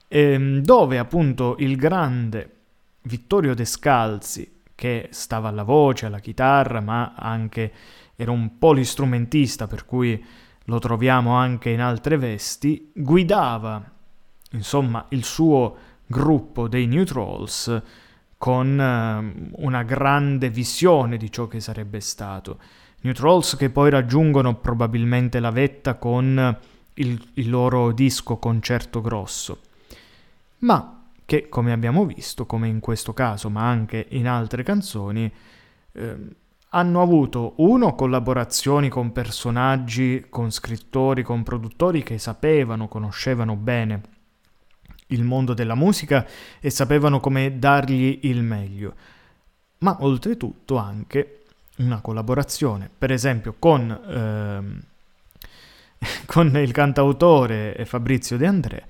ehm, 0.08 0.62
dove 0.62 0.98
appunto 0.98 1.56
il 1.60 1.76
grande 1.76 2.52
Vittorio 3.02 3.54
Descalzi, 3.54 4.60
che 4.76 5.10
stava 5.12 5.50
alla 5.50 5.64
voce, 5.64 6.06
alla 6.06 6.20
chitarra, 6.20 6.80
ma 6.80 7.16
anche 7.18 7.74
era 8.22 8.32
un 8.32 8.58
polistrumentista 8.58 9.66
per 9.66 9.86
cui 9.86 10.22
lo 10.66 10.80
troviamo 10.80 11.36
anche 11.36 11.70
in 11.70 11.80
altre 11.80 12.18
vesti, 12.18 12.92
guidava 12.94 13.82
insomma 14.52 15.06
il 15.10 15.24
suo 15.24 15.78
gruppo 16.06 16.68
dei 16.68 16.86
New 16.86 17.06
Trolls 17.06 17.82
con 18.38 18.78
eh, 18.78 19.52
una 19.62 19.84
grande 19.84 20.50
visione 20.50 21.16
di 21.16 21.32
ciò 21.32 21.48
che 21.48 21.62
sarebbe 21.62 22.02
stato. 22.02 22.60
New 23.02 23.14
Trolls 23.14 23.56
che 23.56 23.70
poi 23.70 23.90
raggiungono 23.90 24.56
probabilmente 24.56 25.40
la 25.40 25.52
vetta 25.52 25.94
con 25.94 26.58
il, 26.96 27.28
il 27.36 27.50
loro 27.50 27.94
disco 27.94 28.36
Concerto 28.36 29.00
Grosso, 29.00 29.62
ma 30.60 31.06
che 31.26 31.48
come 31.48 31.72
abbiamo 31.72 32.06
visto, 32.06 32.46
come 32.46 32.68
in 32.68 32.82
questo 32.82 33.14
caso, 33.14 33.50
ma 33.50 33.66
anche 33.66 34.08
in 34.10 34.28
altre 34.28 34.64
canzoni, 34.64 35.32
eh, 35.94 36.18
hanno 36.70 37.02
avuto 37.02 37.54
uno 37.58 37.96
collaborazioni 37.96 38.90
con 38.90 39.12
personaggi, 39.12 40.28
con 40.30 40.52
scrittori, 40.52 41.24
con 41.24 41.44
produttori 41.44 42.04
che 42.04 42.18
sapevano, 42.20 42.88
conoscevano 42.88 43.56
bene 43.56 44.02
il 45.08 45.24
mondo 45.24 45.54
della 45.54 45.76
musica 45.76 46.26
e 46.60 46.70
sapevano 46.70 47.20
come 47.20 47.58
dargli 47.58 48.20
il 48.24 48.44
meglio, 48.44 48.94
ma 49.80 49.98
oltretutto 50.02 50.78
anche 50.78 51.44
una 51.78 52.02
collaborazione, 52.02 52.90
per 52.96 53.12
esempio 53.12 53.56
con, 53.58 53.90
ehm, 53.90 54.82
con 56.28 56.58
il 56.58 56.72
cantautore 56.72 57.84
Fabrizio 57.86 58.38
De 58.38 58.46
André, 58.46 58.86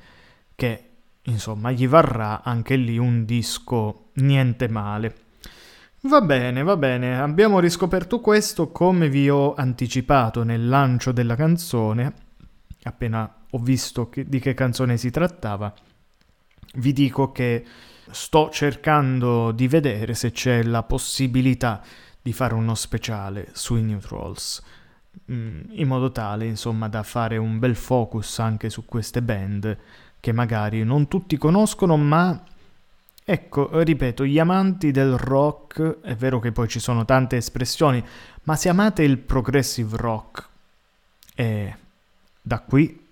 che 0.55 0.83
insomma 1.23 1.71
gli 1.71 1.87
varrà 1.87 2.41
anche 2.43 2.75
lì 2.75 2.97
un 2.97 3.23
disco 3.23 4.09
niente 4.13 4.67
male. 4.67 5.15
Va 6.03 6.21
bene, 6.21 6.63
va 6.63 6.77
bene, 6.77 7.19
abbiamo 7.19 7.59
riscoperto 7.59 8.21
questo 8.21 8.71
come 8.71 9.09
vi 9.09 9.29
ho 9.29 9.53
anticipato 9.53 10.43
nel 10.43 10.69
lancio 10.69 11.11
della 11.11 11.35
canzone, 11.35 12.13
appena 12.83 13.29
ho 13.49 13.57
visto 13.57 14.07
che, 14.07 14.23
di 14.25 14.39
che 14.39 14.53
canzone 14.53 14.95
si 14.95 15.11
trattava, 15.11 15.73
vi 16.75 16.93
dico 16.93 17.33
che 17.33 17.65
sto 18.11 18.49
cercando 18.49 19.51
di 19.51 19.67
vedere 19.67 20.13
se 20.13 20.31
c'è 20.31 20.63
la 20.63 20.83
possibilità 20.83 21.81
di 22.21 22.31
fare 22.31 22.53
uno 22.53 22.75
speciale 22.75 23.49
sui 23.51 23.81
New 23.81 23.99
Trolls, 23.99 24.63
mm, 25.29 25.61
in 25.71 25.87
modo 25.89 26.13
tale 26.13 26.45
insomma 26.45 26.87
da 26.87 27.03
fare 27.03 27.35
un 27.35 27.59
bel 27.59 27.75
focus 27.75 28.39
anche 28.39 28.69
su 28.69 28.85
queste 28.85 29.21
band 29.21 29.77
che 30.21 30.31
magari 30.31 30.81
non 30.85 31.09
tutti 31.09 31.35
conoscono 31.35 31.97
ma 31.97 32.41
Ecco, 33.31 33.69
ripeto, 33.83 34.25
gli 34.25 34.39
amanti 34.39 34.89
del 34.89 35.15
rock, 35.15 35.99
è 36.01 36.15
vero 36.15 36.39
che 36.39 36.51
poi 36.51 36.67
ci 36.67 36.79
sono 36.79 37.05
tante 37.05 37.37
espressioni, 37.37 38.03
ma 38.45 38.55
se 38.55 38.69
amate 38.69 39.03
il 39.03 39.19
progressive 39.19 39.95
rock, 39.97 40.49
eh, 41.35 41.75
da 42.41 42.59
qui 42.61 43.05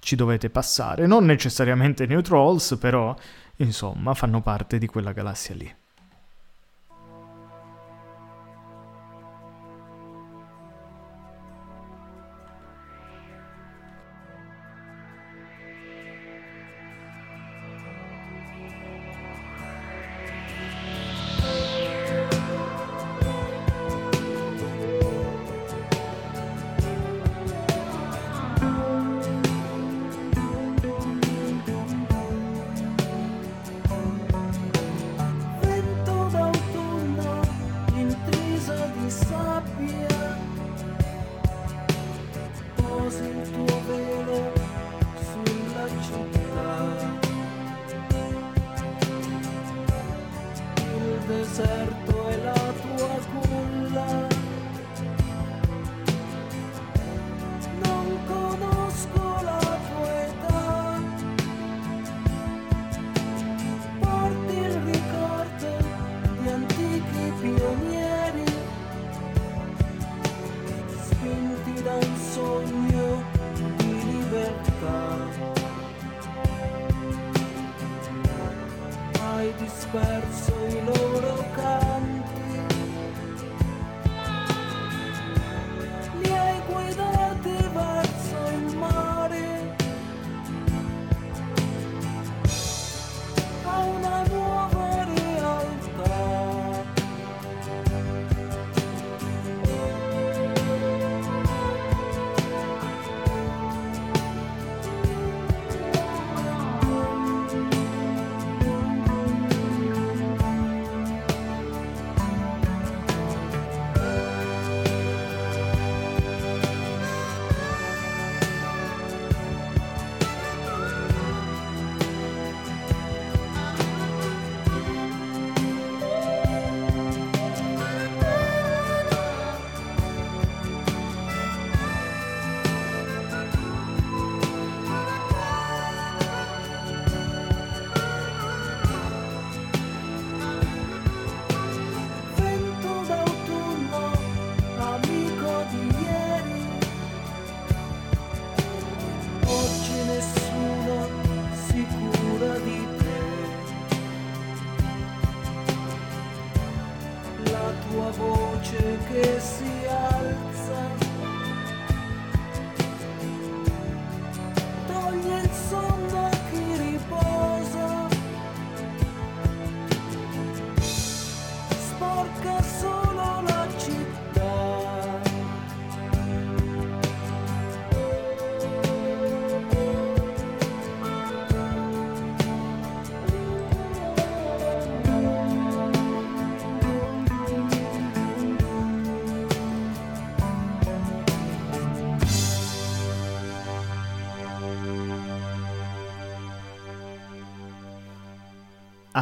ci 0.00 0.16
dovete 0.16 0.50
passare. 0.50 1.06
Non 1.06 1.24
necessariamente 1.24 2.06
New 2.06 2.22
Trolls, 2.22 2.76
però, 2.76 3.14
insomma, 3.58 4.14
fanno 4.14 4.40
parte 4.40 4.78
di 4.78 4.88
quella 4.88 5.12
galassia 5.12 5.54
lì. 5.54 5.72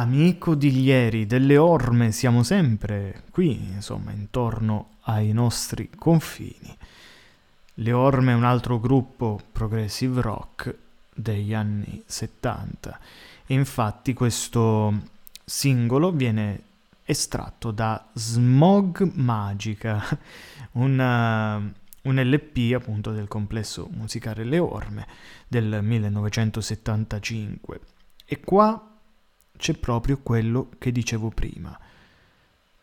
Amico 0.01 0.55
di 0.55 0.81
ieri 0.81 1.27
delle 1.27 1.57
orme, 1.57 2.11
siamo 2.11 2.41
sempre 2.43 3.23
qui, 3.29 3.51
insomma, 3.73 4.11
intorno 4.11 4.95
ai 5.01 5.31
nostri 5.31 5.89
confini. 5.95 6.75
Le 7.75 7.91
Orme 7.91 8.31
è 8.31 8.35
un 8.35 8.43
altro 8.43 8.79
gruppo 8.79 9.39
progressive 9.51 10.21
rock 10.21 10.75
degli 11.13 11.53
anni 11.53 12.01
70 12.05 12.99
e 13.45 13.53
infatti 13.53 14.13
questo 14.13 15.01
singolo 15.45 16.11
viene 16.11 16.61
estratto 17.03 17.71
da 17.71 18.03
Smog 18.13 19.03
Magica, 19.13 20.03
una, 20.73 21.57
un 21.57 22.15
LP 22.15 22.73
appunto 22.73 23.11
del 23.11 23.27
complesso 23.27 23.87
musicale 23.91 24.43
Le 24.43 24.57
Orme 24.57 25.07
del 25.47 25.79
1975 25.81 27.79
e 28.25 28.39
qua 28.39 28.90
c'è 29.61 29.75
proprio 29.75 30.17
quello 30.23 30.69
che 30.79 30.91
dicevo 30.91 31.29
prima. 31.29 31.77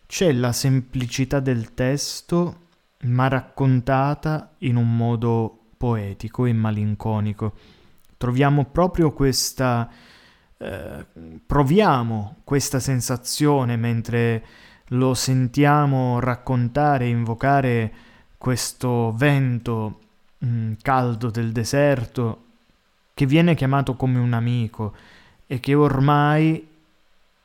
C'è 0.07 0.31
la 0.31 0.53
semplicità 0.53 1.41
del 1.41 1.75
testo, 1.75 2.67
ma 3.01 3.27
raccontata 3.27 4.55
in 4.59 4.77
un 4.77 4.97
modo 4.97 5.59
poetico 5.77 6.47
e 6.47 6.53
malinconico. 6.53 7.53
Troviamo 8.17 8.65
proprio 8.65 9.13
questa... 9.13 9.91
Eh, 10.57 11.07
proviamo 11.45 12.37
questa 12.45 12.81
sensazione 12.81 13.77
mentre 13.77 14.45
lo 14.93 15.15
sentiamo 15.15 16.19
raccontare 16.19 17.07
invocare 17.07 17.93
questo 18.39 19.13
vento 19.17 20.01
mh, 20.39 20.49
mm, 20.49 20.73
caldo 20.83 21.31
del 21.31 21.53
deserto 21.53 22.45
che 23.15 23.27
viene 23.27 23.55
chiamato 23.55 23.95
come 23.95 24.19
un 24.19 24.33
amico 24.33 24.95
e 25.51 25.61
che 25.61 25.75
ormai 25.75 26.68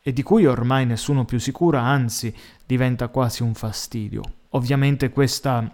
e 0.06 0.12
di 0.12 0.22
cui 0.22 0.46
ormai 0.46 0.86
nessuno 0.86 1.24
più 1.24 1.40
sicura, 1.40 1.82
anzi 1.82 2.36
diventa 2.66 3.08
quasi 3.08 3.42
un 3.42 3.54
fastidio. 3.54 4.22
Ovviamente 4.50 5.10
questa 5.10 5.72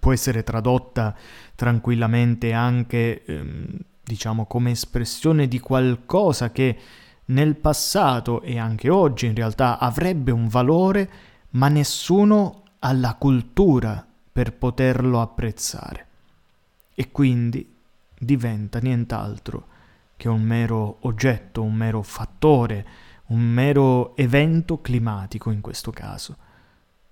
può 0.00 0.12
essere 0.12 0.42
tradotta 0.42 1.14
tranquillamente 1.54 2.54
anche, 2.54 3.22
ehm, 3.24 3.66
diciamo, 4.02 4.46
come 4.46 4.70
espressione 4.70 5.46
di 5.46 5.60
qualcosa 5.60 6.50
che 6.50 6.78
nel 7.26 7.56
passato 7.56 8.40
e 8.40 8.58
anche 8.58 8.88
oggi 8.88 9.26
in 9.26 9.34
realtà 9.34 9.78
avrebbe 9.78 10.30
un 10.30 10.48
valore, 10.48 11.10
ma 11.50 11.68
nessuno 11.68 12.62
ha 12.78 12.92
la 12.94 13.14
cultura 13.14 14.06
per 14.32 14.54
poterlo 14.54 15.20
apprezzare. 15.20 16.06
E 16.94 17.10
quindi 17.10 17.74
diventa 18.18 18.78
nient'altro 18.78 19.66
che 20.16 20.28
un 20.28 20.42
mero 20.42 20.96
oggetto, 21.00 21.62
un 21.62 21.74
mero 21.74 22.02
fattore, 22.02 22.86
un 23.28 23.40
mero 23.40 24.16
evento 24.16 24.80
climatico 24.80 25.50
in 25.50 25.60
questo 25.60 25.90
caso, 25.90 26.36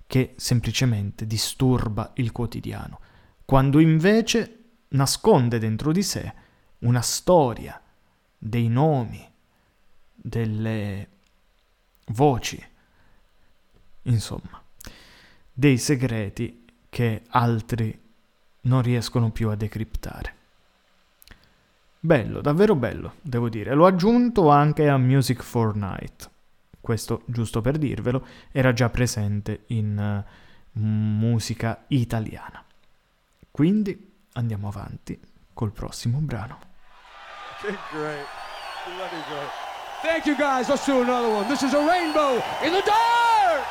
che 0.07 0.35
semplicemente 0.37 1.27
disturba 1.27 2.13
il 2.17 2.33
quotidiano, 2.33 3.01
quando 3.45 3.81
invece 3.81 4.65
nasconde 4.89 5.59
dentro 5.59 5.93
di 5.93 6.03
sé 6.03 6.33
una 6.81 7.01
storia, 7.01 7.81
dei 8.39 8.69
nomi, 8.69 9.29
delle 10.15 11.09
voci, 12.09 12.63
insomma, 14.03 14.63
dei 15.53 15.79
segreti 15.79 16.65
che 16.89 17.23
altri 17.29 17.99
non 18.63 18.83
riescono 18.83 19.31
più 19.31 19.49
a 19.49 19.57
decriptare. 19.57 20.36
Bello, 21.99 22.41
davvero 22.41 22.75
bello, 22.75 23.15
devo 23.21 23.49
dire. 23.49 23.75
L'ho 23.75 23.87
aggiunto 23.87 24.51
anche 24.51 24.89
a 24.89 24.97
Music 24.97 25.43
for 25.43 25.75
Night. 25.75 26.31
Questo, 26.81 27.23
giusto 27.27 27.61
per 27.61 27.79
dirvelo, 27.79 28.25
era 28.53 28.73
già 28.73 28.89
presente 28.91 29.65
in 29.69 30.25
uh, 30.25 30.79
musica 30.79 31.85
italiana. 31.89 32.63
Quindi 33.51 34.13
andiamo 34.35 34.69
avanti 34.69 35.19
col 35.53 35.73
prossimo 35.73 36.19
brano. 36.19 36.59
Great. 37.91 38.27
Thank 40.03 40.27
you 40.27 40.37
guys. 40.37 40.69
Let's 40.69 40.87
do 40.87 41.01
another 41.01 41.29
one. 41.29 41.49
This 41.49 41.63
is 41.63 41.73
a 41.73 41.85
rainbow 41.85 42.35
in 42.63 42.73
the 42.73 42.83
dark. 42.85 43.65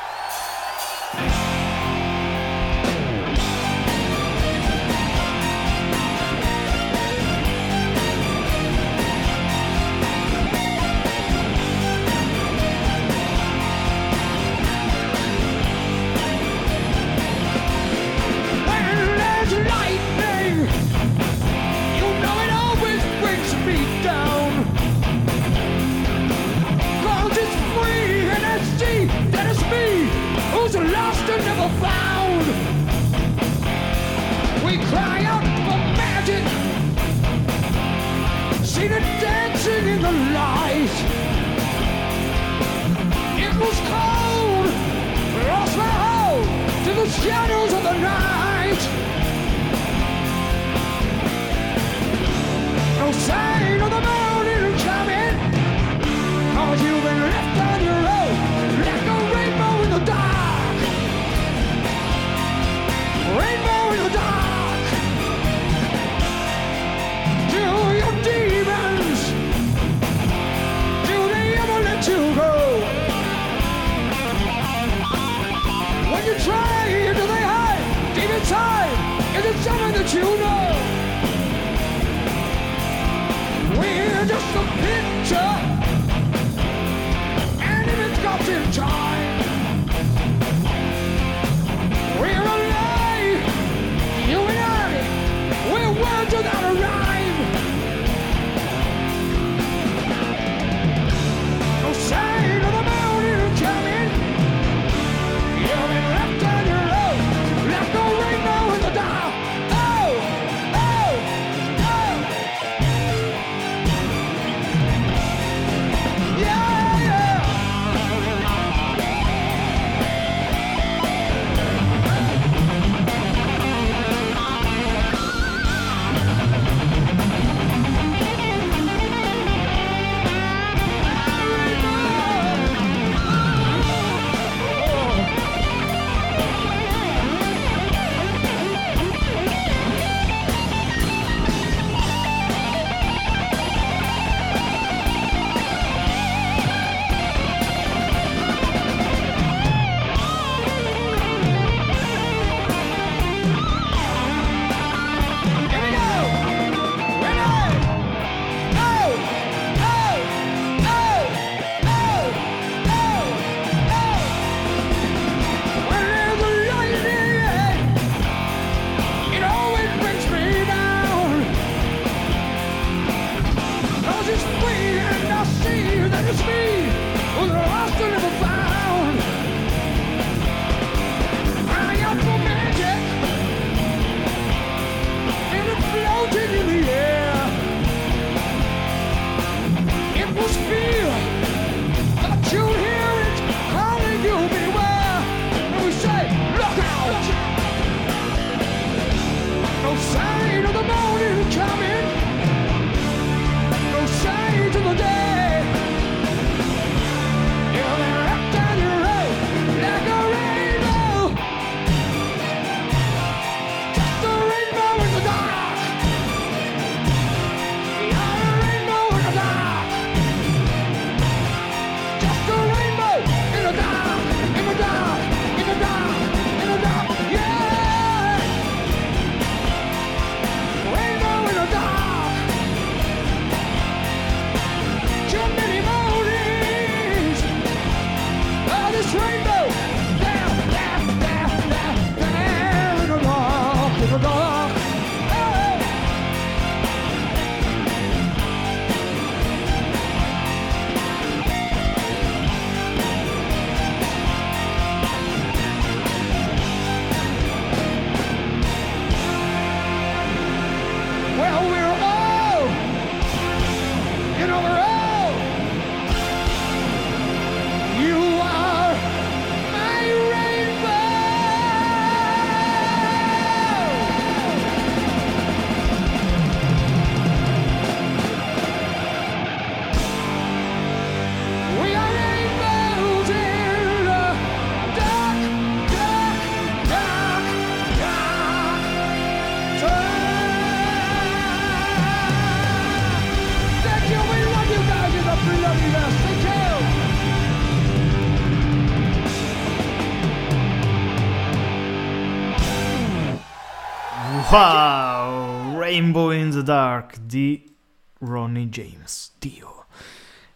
Wow! 304.56 305.78
Rainbow 305.78 306.32
in 306.32 306.49
the 306.49 306.64
Dark 306.64 307.18
di 307.18 307.76
Ronnie 308.20 308.70
James. 308.70 309.34
Dio. 309.38 309.88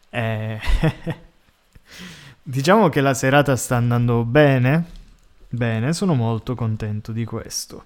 Eh, 0.10 0.58
diciamo 2.42 2.88
che 2.88 3.02
la 3.02 3.14
serata 3.14 3.58
sta 3.58 3.76
andando 3.76 4.24
bene. 4.24 4.86
Bene, 5.50 5.92
sono 5.92 6.14
molto 6.14 6.56
contento 6.56 7.12
di 7.12 7.26
questo. 7.26 7.84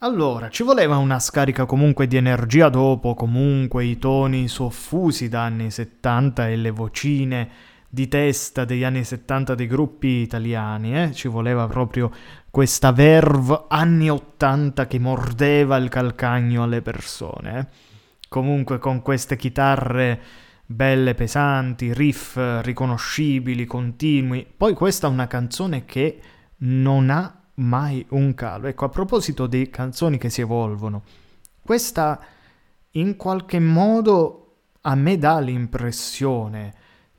Allora, 0.00 0.50
ci 0.50 0.62
voleva 0.62 0.98
una 0.98 1.18
scarica 1.18 1.64
comunque 1.64 2.06
di 2.06 2.18
energia 2.18 2.68
dopo, 2.68 3.14
comunque 3.14 3.86
i 3.86 3.98
toni 3.98 4.48
soffusi 4.48 5.30
da 5.30 5.44
anni 5.44 5.70
70 5.70 6.46
e 6.46 6.56
le 6.56 6.70
vocine 6.70 7.50
di 7.88 8.08
testa 8.08 8.64
degli 8.64 8.84
anni 8.84 9.04
70 9.04 9.54
dei 9.54 9.66
gruppi 9.66 10.08
italiani, 10.20 11.00
eh? 11.02 11.12
Ci 11.12 11.28
voleva 11.28 11.66
proprio 11.66 12.10
questa 12.50 12.92
verve 12.92 13.64
anni 13.68 14.10
80 14.10 14.86
che 14.86 14.98
mordeva 14.98 15.76
il 15.76 15.88
calcagno 15.88 16.62
alle 16.62 16.82
persone, 16.82 17.58
eh? 17.58 17.94
Comunque 18.28 18.78
con 18.78 19.02
queste 19.02 19.36
chitarre 19.36 20.20
belle 20.66 21.14
pesanti, 21.14 21.92
riff 21.94 22.36
riconoscibili, 22.62 23.64
continui. 23.64 24.46
Poi 24.56 24.74
questa 24.74 25.06
è 25.06 25.10
una 25.10 25.28
canzone 25.28 25.84
che 25.84 26.20
non 26.58 27.08
ha 27.10 27.40
mai 27.54 28.04
un 28.10 28.34
calo. 28.34 28.66
Ecco, 28.66 28.84
a 28.84 28.88
proposito 28.88 29.46
di 29.46 29.70
canzoni 29.70 30.18
che 30.18 30.28
si 30.28 30.40
evolvono, 30.40 31.02
questa 31.62 32.20
in 32.92 33.16
qualche 33.16 33.60
modo 33.60 34.42
a 34.82 34.94
me 34.94 35.18
dà 35.18 35.38
l'impressione 35.40 36.74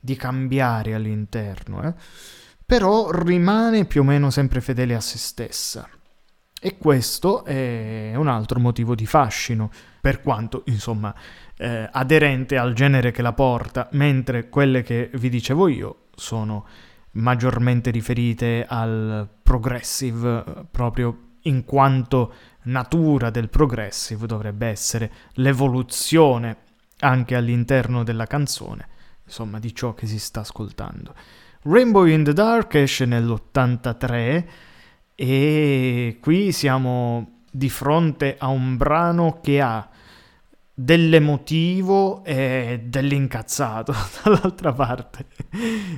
di 0.08 0.16
cambiare 0.16 0.94
all'interno, 0.94 1.82
eh? 1.82 1.92
però 2.64 3.10
rimane 3.10 3.84
più 3.84 4.00
o 4.00 4.04
meno 4.04 4.30
sempre 4.30 4.62
fedele 4.62 4.94
a 4.94 5.00
se 5.00 5.18
stessa. 5.18 5.86
E 6.58 6.78
questo 6.78 7.44
è 7.44 8.14
un 8.16 8.26
altro 8.26 8.58
motivo 8.58 8.94
di 8.94 9.04
fascino, 9.04 9.70
per 10.00 10.22
quanto, 10.22 10.62
insomma, 10.66 11.14
eh, 11.58 11.86
aderente 11.92 12.56
al 12.56 12.72
genere 12.72 13.10
che 13.10 13.20
la 13.20 13.34
porta, 13.34 13.88
mentre 13.92 14.48
quelle 14.48 14.82
che 14.82 15.10
vi 15.12 15.28
dicevo 15.28 15.68
io 15.68 16.06
sono 16.14 16.66
maggiormente 17.12 17.90
riferite 17.90 18.64
al 18.66 19.28
progressive, 19.42 20.66
proprio 20.70 21.34
in 21.42 21.64
quanto 21.64 22.32
natura 22.62 23.28
del 23.28 23.50
progressive 23.50 24.26
dovrebbe 24.26 24.68
essere 24.68 25.12
l'evoluzione 25.34 26.56
anche 27.00 27.36
all'interno 27.36 28.02
della 28.04 28.26
canzone, 28.26 28.88
insomma, 29.28 29.58
di 29.58 29.74
ciò 29.74 29.94
che 29.94 30.06
si 30.06 30.18
sta 30.18 30.40
ascoltando. 30.40 31.14
Rainbow 31.62 32.06
in 32.06 32.24
the 32.24 32.32
Dark 32.32 32.74
esce 32.74 33.04
nell'83 33.04 34.44
e 35.14 36.18
qui 36.20 36.52
siamo 36.52 37.42
di 37.50 37.68
fronte 37.68 38.36
a 38.38 38.48
un 38.48 38.76
brano 38.76 39.40
che 39.42 39.60
ha 39.60 39.88
dell'emotivo 40.72 42.24
e 42.24 42.82
dell'incazzato 42.84 43.92
dall'altra 44.22 44.72
parte. 44.72 45.26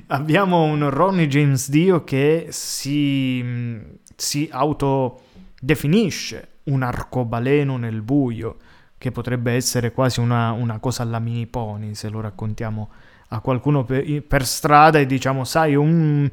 Abbiamo 0.09 0.65
un 0.65 0.89
Ronnie 0.91 1.29
James 1.29 1.69
Dio 1.69 2.03
che 2.03 2.47
si, 2.51 3.79
si 4.17 4.49
autodefinisce 4.51 6.49
un 6.65 6.83
arcobaleno 6.83 7.77
nel 7.77 8.01
buio, 8.01 8.57
che 8.97 9.13
potrebbe 9.13 9.53
essere 9.53 9.93
quasi 9.93 10.21
una, 10.21 10.53
una 10.53 10.79
cosa 10.79 11.03
alla 11.03 11.19
mini 11.19 11.47
pony 11.47 11.95
se 11.95 12.09
lo 12.09 12.21
raccontiamo 12.21 12.91
a 13.33 13.41
qualcuno 13.41 13.85
per, 13.85 14.23
per 14.23 14.47
strada 14.47 14.99
e 14.99 15.07
diciamo, 15.07 15.45
sai, 15.45 15.75
un, 15.75 16.31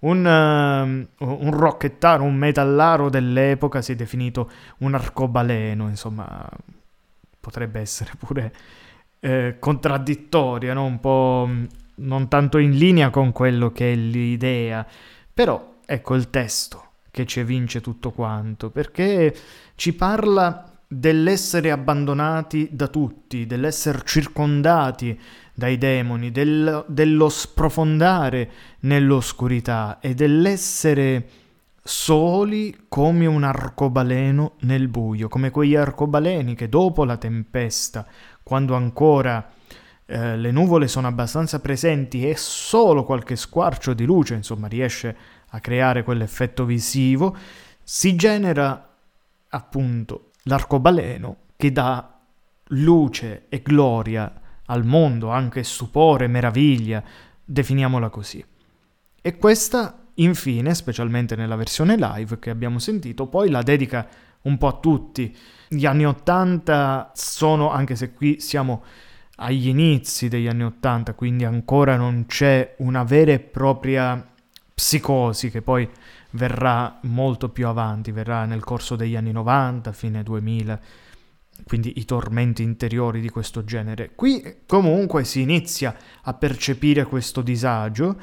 un, 0.00 1.06
uh, 1.18 1.24
un 1.24 1.50
rockettaro, 1.50 2.22
un 2.22 2.36
metallaro 2.36 3.08
dell'epoca 3.10 3.82
si 3.82 3.92
è 3.92 3.94
definito 3.94 4.50
un 4.78 4.94
arcobaleno, 4.94 5.88
insomma, 5.88 6.48
potrebbe 7.40 7.80
essere 7.80 8.12
pure 8.18 8.52
eh, 9.20 9.56
contraddittoria, 9.58 10.74
no? 10.74 10.84
un 10.84 11.00
po' 11.00 11.48
non 11.96 12.28
tanto 12.28 12.58
in 12.58 12.76
linea 12.76 13.10
con 13.10 13.32
quello 13.32 13.72
che 13.72 13.92
è 13.92 13.94
l'idea, 13.94 14.86
però 15.32 15.76
ecco 15.84 16.14
il 16.14 16.30
testo 16.30 16.84
che 17.10 17.26
ci 17.26 17.40
evince 17.40 17.80
tutto 17.80 18.12
quanto, 18.12 18.70
perché 18.70 19.34
ci 19.74 19.94
parla 19.94 20.78
dell'essere 20.86 21.70
abbandonati 21.70 22.68
da 22.72 22.88
tutti, 22.88 23.46
dell'essere 23.46 24.00
circondati 24.04 25.18
dai 25.58 25.76
demoni, 25.76 26.30
del- 26.30 26.84
dello 26.86 27.28
sprofondare 27.28 28.50
nell'oscurità 28.82 29.98
e 29.98 30.14
dell'essere 30.14 31.28
soli 31.82 32.84
come 32.86 33.26
un 33.26 33.42
arcobaleno 33.42 34.52
nel 34.60 34.86
buio, 34.86 35.26
come 35.26 35.50
quegli 35.50 35.74
arcobaleni 35.74 36.54
che 36.54 36.68
dopo 36.68 37.02
la 37.04 37.16
tempesta, 37.16 38.06
quando 38.40 38.76
ancora 38.76 39.50
eh, 40.06 40.36
le 40.36 40.50
nuvole 40.52 40.86
sono 40.86 41.08
abbastanza 41.08 41.58
presenti 41.58 42.28
e 42.28 42.36
solo 42.36 43.02
qualche 43.02 43.34
squarcio 43.34 43.94
di 43.94 44.04
luce, 44.04 44.34
insomma, 44.34 44.68
riesce 44.68 45.16
a 45.48 45.58
creare 45.58 46.04
quell'effetto 46.04 46.64
visivo, 46.64 47.36
si 47.82 48.14
genera 48.14 48.94
appunto 49.48 50.30
l'arcobaleno 50.44 51.36
che 51.56 51.72
dà 51.72 52.16
luce 52.68 53.46
e 53.48 53.60
gloria 53.60 54.42
al 54.68 54.84
mondo, 54.84 55.30
anche 55.30 55.62
stupore, 55.62 56.26
meraviglia, 56.26 57.02
definiamola 57.44 58.08
così. 58.08 58.44
E 59.20 59.36
questa, 59.36 60.06
infine, 60.14 60.74
specialmente 60.74 61.36
nella 61.36 61.56
versione 61.56 61.96
live 61.96 62.38
che 62.38 62.50
abbiamo 62.50 62.78
sentito, 62.78 63.26
poi 63.26 63.50
la 63.50 63.62
dedica 63.62 64.06
un 64.42 64.56
po' 64.58 64.68
a 64.68 64.78
tutti. 64.78 65.34
Gli 65.68 65.86
anni 65.86 66.06
Ottanta 66.06 67.12
sono, 67.14 67.70
anche 67.70 67.96
se 67.96 68.12
qui 68.12 68.40
siamo 68.40 68.82
agli 69.36 69.68
inizi 69.68 70.28
degli 70.28 70.48
anni 70.48 70.64
Ottanta, 70.64 71.14
quindi 71.14 71.44
ancora 71.44 71.96
non 71.96 72.26
c'è 72.26 72.74
una 72.78 73.04
vera 73.04 73.32
e 73.32 73.38
propria 73.38 74.26
psicosi 74.74 75.50
che 75.50 75.62
poi 75.62 75.88
verrà 76.30 76.98
molto 77.02 77.48
più 77.48 77.66
avanti, 77.66 78.12
verrà 78.12 78.44
nel 78.44 78.62
corso 78.64 78.96
degli 78.96 79.16
anni 79.16 79.32
90, 79.32 79.92
fine 79.92 80.22
2000, 80.22 80.80
quindi 81.64 81.94
i 81.96 82.04
tormenti 82.04 82.62
interiori 82.62 83.20
di 83.20 83.28
questo 83.28 83.64
genere. 83.64 84.12
Qui 84.14 84.60
comunque 84.66 85.24
si 85.24 85.40
inizia 85.40 85.96
a 86.22 86.34
percepire 86.34 87.04
questo 87.04 87.42
disagio 87.42 88.18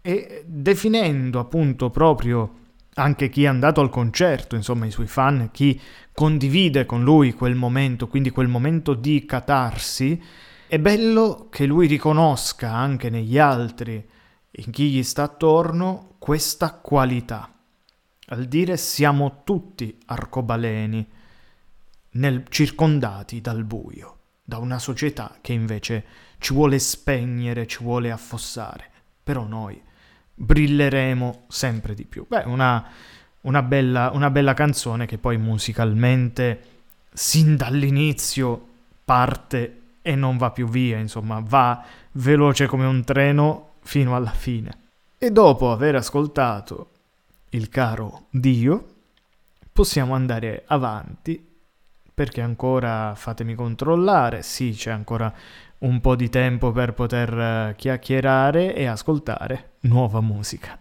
e 0.00 0.44
definendo 0.46 1.38
appunto 1.38 1.90
proprio 1.90 2.64
anche 2.94 3.28
chi 3.28 3.44
è 3.44 3.46
andato 3.46 3.80
al 3.80 3.90
concerto, 3.90 4.56
insomma 4.56 4.86
i 4.86 4.90
suoi 4.90 5.06
fan, 5.06 5.50
chi 5.52 5.78
condivide 6.14 6.86
con 6.86 7.02
lui 7.02 7.34
quel 7.34 7.54
momento, 7.54 8.08
quindi 8.08 8.30
quel 8.30 8.48
momento 8.48 8.94
di 8.94 9.26
catarsi, 9.26 10.20
è 10.66 10.78
bello 10.78 11.48
che 11.50 11.66
lui 11.66 11.86
riconosca 11.86 12.72
anche 12.72 13.10
negli 13.10 13.38
altri, 13.38 14.04
in 14.50 14.70
chi 14.70 14.90
gli 14.90 15.02
sta 15.02 15.24
attorno, 15.24 16.14
questa 16.18 16.72
qualità. 16.72 17.52
Al 18.28 18.46
dire 18.46 18.76
siamo 18.78 19.42
tutti 19.44 19.98
arcobaleni, 20.06 21.06
nel, 22.16 22.44
circondati 22.48 23.40
dal 23.40 23.64
buio, 23.64 24.16
da 24.42 24.58
una 24.58 24.78
società 24.78 25.38
che 25.40 25.52
invece 25.52 26.04
ci 26.38 26.52
vuole 26.52 26.78
spegnere, 26.78 27.66
ci 27.66 27.82
vuole 27.82 28.10
affossare. 28.10 28.90
Però 29.22 29.44
noi 29.44 29.80
brilleremo 30.34 31.44
sempre 31.48 31.94
di 31.94 32.04
più. 32.04 32.26
Beh, 32.28 32.44
una, 32.46 32.84
una, 33.42 33.62
bella, 33.62 34.10
una 34.12 34.30
bella 34.30 34.54
canzone 34.54 35.06
che 35.06 35.18
poi 35.18 35.38
musicalmente, 35.38 36.60
sin 37.12 37.56
dall'inizio, 37.56 38.68
parte 39.04 39.80
e 40.02 40.14
non 40.14 40.36
va 40.36 40.50
più 40.50 40.68
via, 40.68 40.98
insomma, 40.98 41.42
va 41.44 41.84
veloce 42.12 42.66
come 42.66 42.86
un 42.86 43.02
treno 43.04 43.72
fino 43.80 44.14
alla 44.14 44.30
fine. 44.30 44.84
E 45.18 45.30
dopo 45.30 45.72
aver 45.72 45.96
ascoltato 45.96 46.90
il 47.50 47.68
caro 47.68 48.26
Dio, 48.30 48.86
possiamo 49.72 50.14
andare 50.14 50.64
avanti 50.66 51.54
perché 52.16 52.40
ancora 52.40 53.14
fatemi 53.14 53.54
controllare, 53.54 54.40
sì, 54.40 54.70
c'è 54.70 54.90
ancora 54.90 55.30
un 55.80 56.00
po' 56.00 56.16
di 56.16 56.30
tempo 56.30 56.72
per 56.72 56.94
poter 56.94 57.38
eh, 57.38 57.74
chiacchierare 57.76 58.74
e 58.74 58.86
ascoltare 58.86 59.72
nuova 59.80 60.22
musica. 60.22 60.78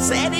Said 0.00 0.32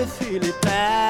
we 0.00 0.06
feel 0.06 0.44
it 0.44 0.62
bad. 0.62 1.09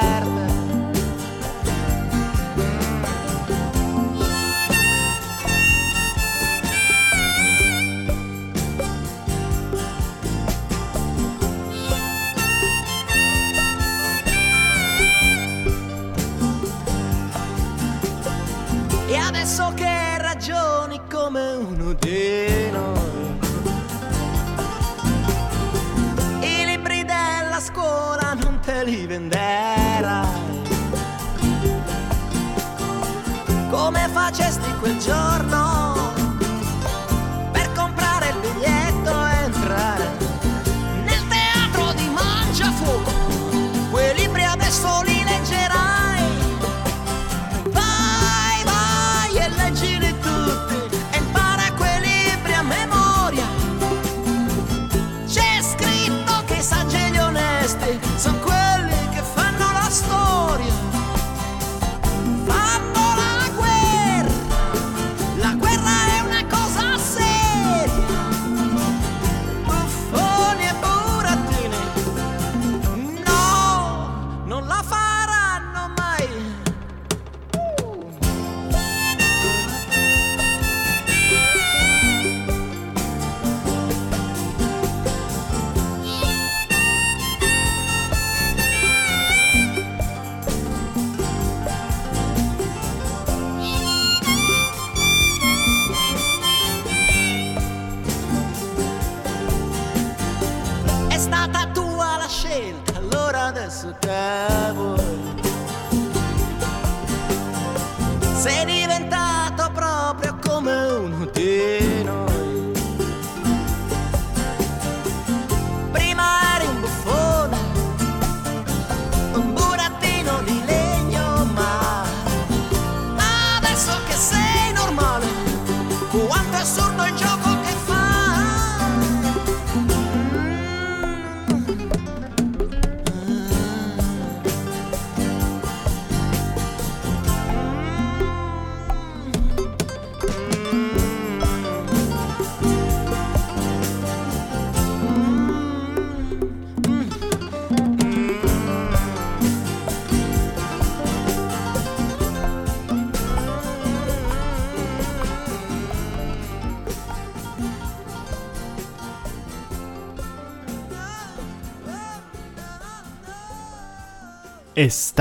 Che 34.97 34.97
sei 34.99 35.70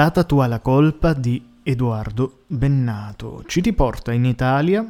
stata 0.00 0.24
tua 0.24 0.46
la 0.46 0.60
colpa 0.60 1.12
di 1.12 1.58
Edoardo 1.62 2.44
Bennato. 2.46 3.44
Ci 3.46 3.60
riporta 3.60 4.12
in 4.12 4.24
Italia 4.24 4.82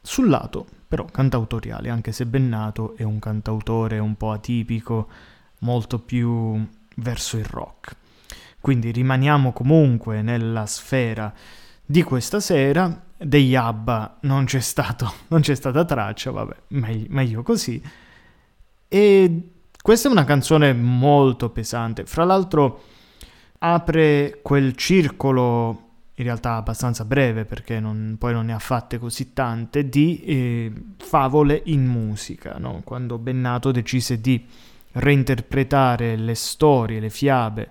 sul 0.00 0.30
lato 0.30 0.66
però 0.88 1.04
cantautoriale, 1.04 1.90
anche 1.90 2.12
se 2.12 2.24
Bennato 2.24 2.96
è 2.96 3.02
un 3.02 3.18
cantautore 3.18 3.98
un 3.98 4.14
po' 4.14 4.30
atipico, 4.30 5.08
molto 5.58 5.98
più 5.98 6.66
verso 6.94 7.36
il 7.36 7.44
rock. 7.44 7.94
Quindi 8.58 8.90
rimaniamo 8.90 9.52
comunque 9.52 10.22
nella 10.22 10.64
sfera 10.64 11.30
di 11.84 12.02
questa 12.02 12.40
sera. 12.40 13.02
Degli 13.18 13.54
ABBA 13.54 14.20
non 14.20 14.46
c'è, 14.46 14.60
stato, 14.60 15.12
non 15.28 15.42
c'è 15.42 15.54
stata 15.54 15.84
traccia, 15.84 16.30
vabbè, 16.30 16.56
meglio, 16.68 17.06
meglio 17.10 17.42
così. 17.42 17.82
E 18.88 19.50
questa 19.82 20.08
è 20.08 20.10
una 20.10 20.24
canzone 20.24 20.72
molto 20.72 21.50
pesante. 21.50 22.06
Fra 22.06 22.24
l'altro 22.24 22.94
apre 23.58 24.40
quel 24.42 24.74
circolo, 24.74 25.82
in 26.14 26.24
realtà 26.24 26.56
abbastanza 26.56 27.04
breve 27.04 27.44
perché 27.44 27.80
non, 27.80 28.16
poi 28.18 28.32
non 28.32 28.46
ne 28.46 28.54
ha 28.54 28.58
fatte 28.58 28.98
così 28.98 29.32
tante, 29.32 29.88
di 29.88 30.22
eh, 30.24 30.72
favole 30.98 31.62
in 31.66 31.84
musica. 31.86 32.56
No? 32.58 32.82
Quando 32.84 33.18
Bennato 33.18 33.70
decise 33.70 34.20
di 34.20 34.44
reinterpretare 34.92 36.16
le 36.16 36.34
storie, 36.34 37.00
le 37.00 37.10
fiabe 37.10 37.70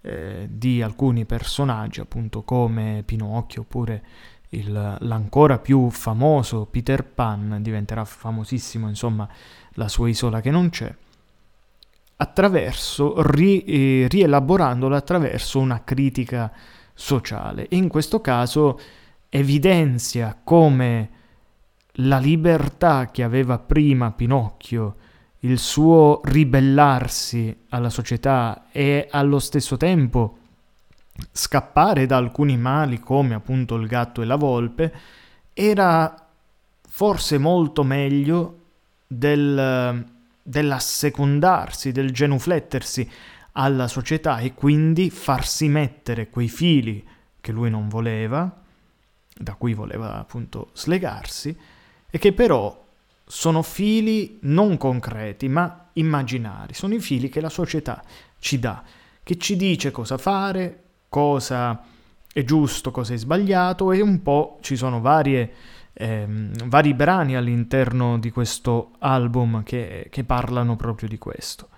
eh, 0.00 0.48
di 0.50 0.82
alcuni 0.82 1.24
personaggi, 1.24 2.00
appunto 2.00 2.42
come 2.42 3.02
Pinocchio 3.04 3.62
oppure 3.62 4.02
il, 4.50 4.96
l'ancora 5.00 5.58
più 5.58 5.90
famoso 5.90 6.66
Peter 6.66 7.04
Pan, 7.04 7.58
diventerà 7.60 8.04
famosissimo 8.04 8.88
insomma 8.88 9.28
la 9.72 9.88
sua 9.88 10.08
isola 10.08 10.40
che 10.40 10.50
non 10.50 10.70
c'è, 10.70 10.94
attraverso, 12.16 13.22
ri, 13.22 13.62
eh, 13.64 14.06
rielaborandolo 14.08 14.94
attraverso 14.94 15.58
una 15.58 15.84
critica 15.84 16.52
sociale. 16.94 17.66
In 17.70 17.88
questo 17.88 18.20
caso 18.20 18.80
evidenzia 19.28 20.38
come 20.42 21.10
la 22.00 22.18
libertà 22.18 23.10
che 23.10 23.22
aveva 23.22 23.58
prima 23.58 24.12
Pinocchio, 24.12 24.96
il 25.40 25.58
suo 25.58 26.20
ribellarsi 26.24 27.64
alla 27.68 27.90
società 27.90 28.66
e 28.72 29.06
allo 29.10 29.38
stesso 29.38 29.76
tempo 29.76 30.38
scappare 31.32 32.06
da 32.06 32.16
alcuni 32.16 32.56
mali 32.56 33.00
come 33.00 33.34
appunto 33.34 33.76
il 33.76 33.86
gatto 33.86 34.22
e 34.22 34.24
la 34.24 34.36
volpe, 34.36 34.92
era 35.52 36.28
forse 36.88 37.38
molto 37.38 37.84
meglio 37.84 38.60
del, 39.06 40.04
dell'assecondarsi, 40.46 41.90
del 41.90 42.12
genuflettersi 42.12 43.10
alla 43.52 43.88
società 43.88 44.38
e 44.38 44.54
quindi 44.54 45.10
farsi 45.10 45.68
mettere 45.68 46.30
quei 46.30 46.48
fili 46.48 47.04
che 47.40 47.52
lui 47.52 47.70
non 47.70 47.88
voleva, 47.88 48.62
da 49.36 49.54
cui 49.54 49.74
voleva 49.74 50.18
appunto 50.18 50.70
slegarsi, 50.72 51.56
e 52.08 52.18
che 52.18 52.32
però 52.32 52.84
sono 53.26 53.62
fili 53.62 54.38
non 54.42 54.76
concreti 54.76 55.48
ma 55.48 55.88
immaginari, 55.94 56.74
sono 56.74 56.94
i 56.94 57.00
fili 57.00 57.28
che 57.28 57.40
la 57.40 57.48
società 57.48 58.02
ci 58.38 58.58
dà, 58.58 58.82
che 59.22 59.36
ci 59.36 59.56
dice 59.56 59.90
cosa 59.90 60.16
fare, 60.16 60.82
cosa 61.08 61.82
è 62.32 62.44
giusto, 62.44 62.90
cosa 62.90 63.14
è 63.14 63.16
sbagliato 63.16 63.90
e 63.92 64.00
un 64.00 64.22
po' 64.22 64.58
ci 64.60 64.76
sono 64.76 65.00
varie 65.00 65.52
ehm, 65.98 66.68
vari 66.68 66.94
brani 66.94 67.36
all'interno 67.36 68.18
di 68.18 68.30
questo 68.30 68.92
album 68.98 69.62
che, 69.62 70.08
che 70.10 70.24
parlano 70.24 70.76
proprio 70.76 71.08
di 71.08 71.18
questo. 71.18 71.68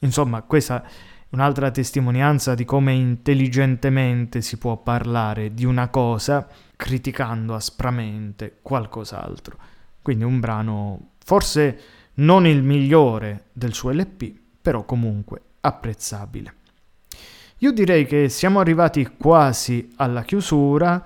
Insomma, 0.00 0.42
questa 0.42 0.82
è 0.82 0.88
un'altra 1.30 1.70
testimonianza 1.70 2.54
di 2.54 2.64
come 2.64 2.92
intelligentemente 2.92 4.42
si 4.42 4.58
può 4.58 4.76
parlare 4.76 5.54
di 5.54 5.64
una 5.64 5.88
cosa 5.88 6.46
criticando 6.76 7.54
aspramente 7.54 8.58
qualcos'altro. 8.60 9.56
Quindi 10.02 10.24
un 10.24 10.40
brano 10.40 11.10
forse 11.24 11.80
non 12.14 12.46
il 12.46 12.62
migliore 12.62 13.44
del 13.52 13.72
suo 13.72 13.90
LP, 13.90 14.32
però 14.60 14.84
comunque 14.84 15.40
apprezzabile. 15.60 16.54
Io 17.58 17.70
direi 17.70 18.06
che 18.06 18.28
siamo 18.28 18.58
arrivati 18.58 19.14
quasi 19.16 19.92
alla 19.96 20.24
chiusura 20.24 21.02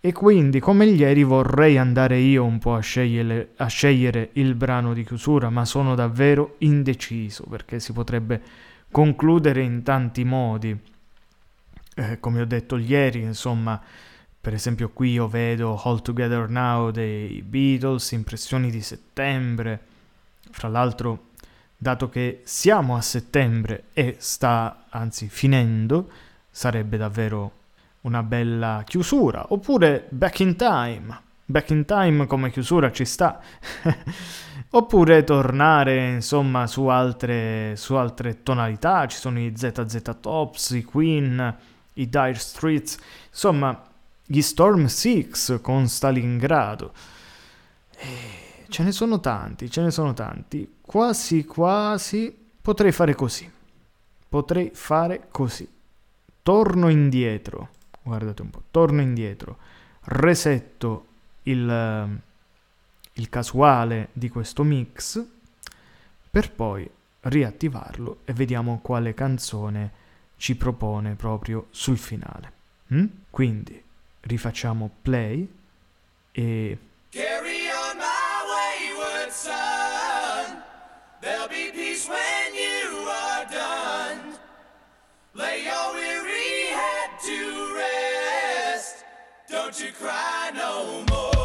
e 0.00 0.12
quindi 0.12 0.60
come 0.60 0.84
ieri 0.84 1.24
vorrei 1.24 1.76
andare 1.76 2.18
io 2.18 2.44
un 2.44 2.58
po' 2.58 2.74
a 2.74 2.80
scegliere, 2.80 3.50
a 3.56 3.66
scegliere 3.66 4.30
il 4.34 4.54
brano 4.54 4.94
di 4.94 5.04
chiusura, 5.04 5.50
ma 5.50 5.64
sono 5.64 5.96
davvero 5.96 6.54
indeciso 6.58 7.44
perché 7.44 7.80
si 7.80 7.92
potrebbe 7.92 8.40
concludere 8.92 9.62
in 9.62 9.82
tanti 9.82 10.22
modi. 10.24 10.78
Eh, 11.96 12.20
come 12.20 12.40
ho 12.40 12.44
detto 12.44 12.76
ieri, 12.76 13.22
insomma, 13.22 13.82
per 14.40 14.54
esempio 14.54 14.90
qui 14.90 15.12
io 15.12 15.26
vedo 15.26 15.80
All 15.82 16.00
Together 16.00 16.48
Now 16.48 16.90
dei 16.90 17.42
Beatles, 17.42 18.12
impressioni 18.12 18.70
di 18.70 18.80
settembre. 18.80 19.80
Fra 20.50 20.68
l'altro, 20.68 21.30
dato 21.76 22.08
che 22.08 22.42
siamo 22.44 22.96
a 22.96 23.00
settembre 23.00 23.86
e 23.92 24.14
sta 24.18 24.84
anzi 24.90 25.28
finendo, 25.28 26.08
sarebbe 26.50 26.96
davvero 26.96 27.52
una 28.02 28.22
bella 28.22 28.82
chiusura, 28.86 29.46
oppure 29.48 30.06
Back 30.10 30.40
in 30.40 30.56
Time. 30.56 31.20
Back 31.44 31.70
in 31.70 31.84
Time 31.84 32.26
come 32.26 32.50
chiusura 32.50 32.92
ci 32.92 33.04
sta. 33.04 33.40
oppure 34.70 35.24
tornare 35.24 36.10
insomma 36.10 36.66
su 36.66 36.86
altre, 36.86 37.74
su 37.76 37.94
altre 37.94 38.42
tonalità, 38.42 39.06
ci 39.06 39.16
sono 39.16 39.40
i 39.40 39.52
ZZ 39.56 40.02
Tops, 40.20 40.70
i 40.70 40.84
Queen, 40.84 41.56
i 41.94 42.08
Dire 42.08 42.34
Streets, 42.34 42.98
insomma 43.30 43.82
gli 44.24 44.42
Storm 44.42 44.86
Six 44.86 45.60
con 45.60 45.88
Stalingrado. 45.88 46.92
E 47.96 48.66
ce 48.68 48.82
ne 48.82 48.92
sono 48.92 49.20
tanti, 49.20 49.70
ce 49.70 49.80
ne 49.80 49.90
sono 49.90 50.12
tanti. 50.12 50.76
Quasi 50.80 51.44
quasi 51.44 52.36
potrei 52.60 52.92
fare 52.92 53.14
così. 53.14 53.50
Potrei 54.28 54.70
fare 54.74 55.28
così. 55.30 55.66
Torno 56.42 56.88
indietro 56.88 57.70
guardate 58.08 58.42
un 58.42 58.50
po', 58.50 58.62
torno 58.70 59.00
indietro, 59.00 59.58
resetto 60.04 61.06
il, 61.44 62.20
il 63.12 63.28
casuale 63.28 64.08
di 64.12 64.28
questo 64.28 64.64
mix 64.64 65.24
per 66.30 66.52
poi 66.52 66.88
riattivarlo 67.20 68.20
e 68.24 68.32
vediamo 68.32 68.80
quale 68.80 69.14
canzone 69.14 70.06
ci 70.36 70.56
propone 70.56 71.14
proprio 71.14 71.66
sul 71.70 71.98
finale. 71.98 72.52
Mm? 72.94 73.06
Quindi 73.30 73.82
rifacciamo 74.20 74.90
play 75.02 75.46
e... 76.32 76.78
Carry 77.10 77.68
on 77.70 77.96
my 77.96 78.38
wayward 78.52 79.30
son. 79.30 80.62
There'll 81.20 81.48
be 81.48 81.70
peace 81.72 82.08
when 82.08 82.54
you 82.54 83.08
are 83.08 83.46
done. 83.50 84.38
Lay 85.32 85.64
your 85.64 85.87
Don't 89.68 89.84
you 89.84 89.92
cry 89.92 90.50
no 90.54 91.04
more. 91.10 91.37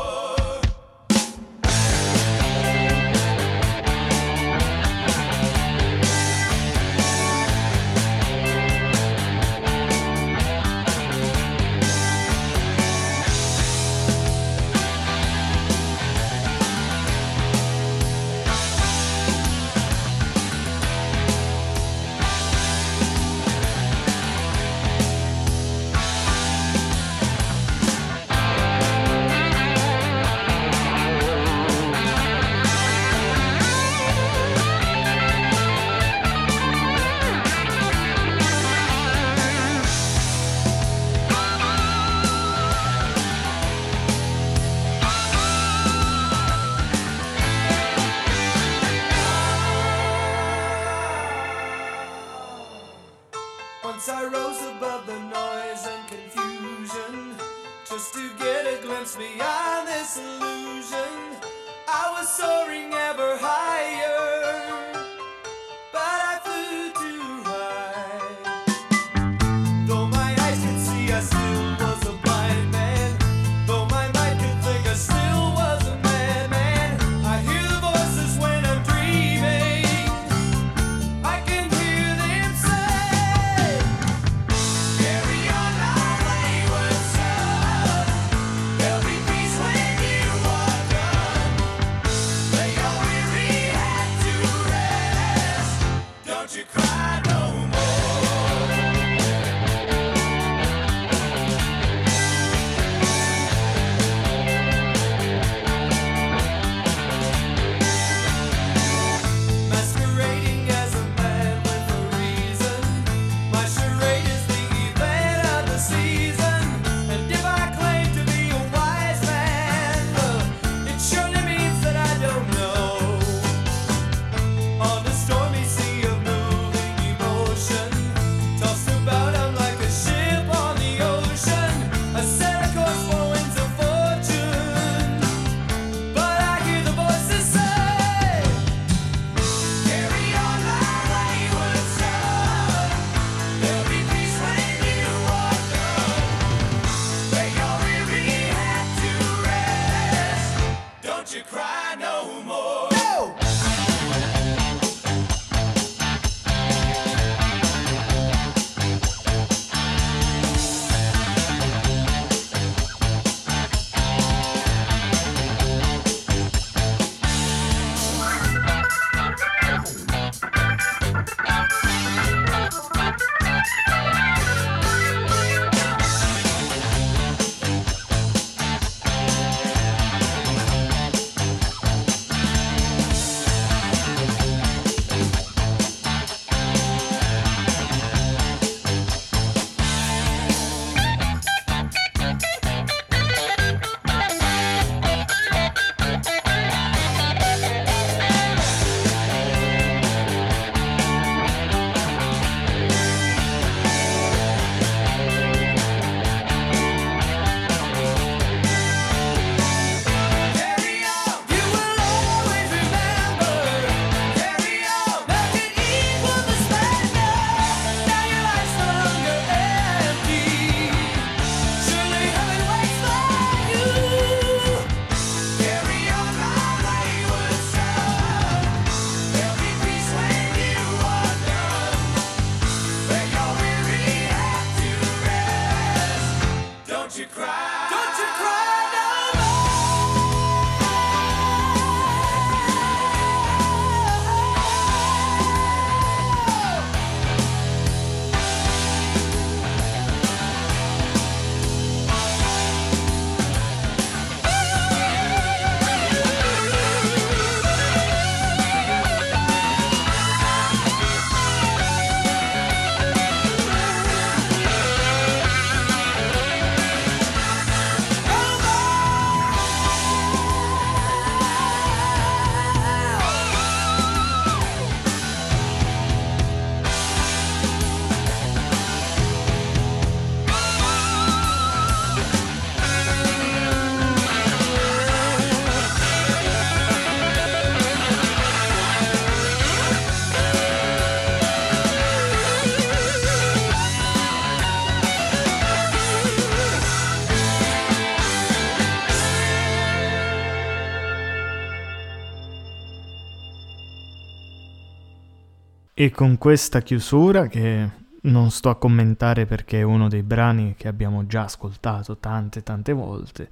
E 306.04 306.12
con 306.12 306.38
questa 306.38 306.82
chiusura, 306.82 307.47
che 307.47 307.89
non 308.24 308.51
sto 308.51 308.70
a 308.70 308.76
commentare 308.76 309.45
perché 309.45 309.80
è 309.80 309.84
uno 309.84 310.10
dei 310.10 310.22
brani 310.22 310.76
che 310.76 310.89
abbiamo 310.89 311.26
già 311.28 311.43
ascoltato 311.43 312.18
tante 312.18 312.62
tante 312.62 312.91
volte, 312.91 313.49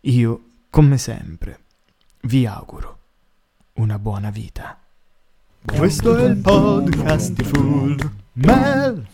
io, 0.00 0.44
come 0.68 0.98
sempre, 0.98 1.60
vi 2.22 2.44
auguro 2.44 2.98
una 3.74 4.00
buona 4.00 4.30
vita. 4.30 4.76
Questo 5.64 6.16
è 6.16 6.24
il 6.24 6.38
podcast 6.38 7.34
di 7.34 7.44
Full 7.44 8.10
Mel. 8.32 9.06